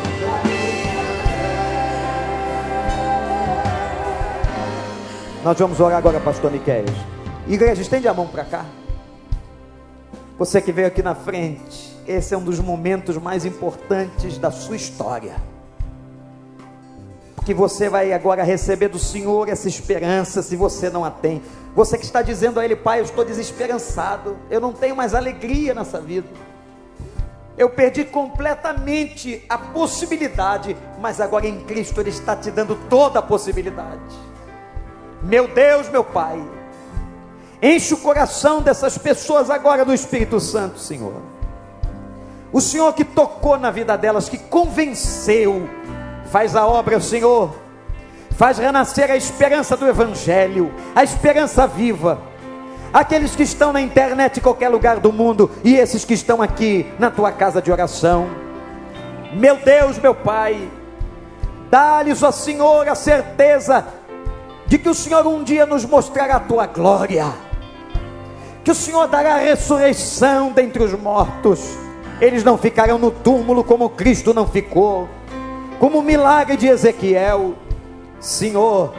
[5.43, 6.85] Nós vamos orar agora, pastor Miquel.
[7.49, 8.65] Igreja, estende a mão para cá.
[10.39, 14.77] Você que veio aqui na frente, esse é um dos momentos mais importantes da sua
[14.77, 15.37] história.
[17.37, 21.43] Porque você vai agora receber do Senhor essa esperança, se você não a tem.
[21.75, 25.75] Você que está dizendo a Ele, Pai, eu estou desesperançado, eu não tenho mais alegria
[25.75, 26.29] nessa vida.
[27.59, 33.23] Eu perdi completamente a possibilidade, mas agora em Cristo Ele está te dando toda a
[33.23, 34.17] possibilidade.
[35.23, 36.43] Meu Deus, meu Pai,
[37.63, 41.38] enche o coração dessas pessoas agora do Espírito Santo, Senhor.
[42.53, 45.69] O Senhor que tocou na vida delas, que convenceu,
[46.31, 47.55] faz a obra, Senhor,
[48.31, 52.21] faz renascer a esperança do Evangelho, a esperança viva.
[52.93, 56.91] Aqueles que estão na internet em qualquer lugar do mundo e esses que estão aqui
[56.99, 58.29] na tua casa de oração.
[59.35, 60.71] Meu Deus, meu Pai,
[61.71, 63.85] dá-lhes, ó Senhor, a certeza
[64.67, 67.27] de que o Senhor um dia nos mostrará a tua glória,
[68.65, 71.77] que o Senhor dará a ressurreição dentre os mortos,
[72.21, 75.09] eles não ficarão no túmulo como Cristo não ficou,
[75.79, 77.55] como o milagre de Ezequiel,
[78.21, 78.93] Senhor,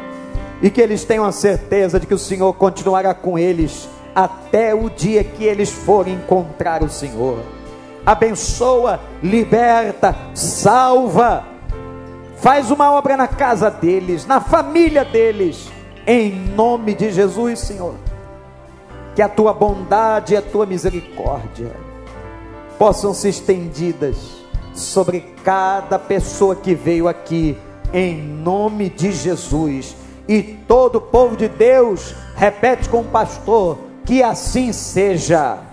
[0.61, 4.89] e que eles tenham a certeza de que o Senhor continuará com eles até o
[4.89, 7.39] dia que eles forem encontrar o Senhor.
[8.05, 11.59] Abençoa, liberta, salva
[12.39, 15.69] Faz uma obra na casa deles, na família deles,
[16.07, 17.95] em nome de Jesus, Senhor.
[19.13, 21.88] Que a tua bondade e a tua misericórdia
[22.79, 24.15] possam ser estendidas
[24.73, 27.57] sobre cada pessoa que veio aqui,
[27.93, 29.95] em nome de Jesus.
[30.27, 35.68] E todo o povo de Deus repete com o pastor: que assim seja.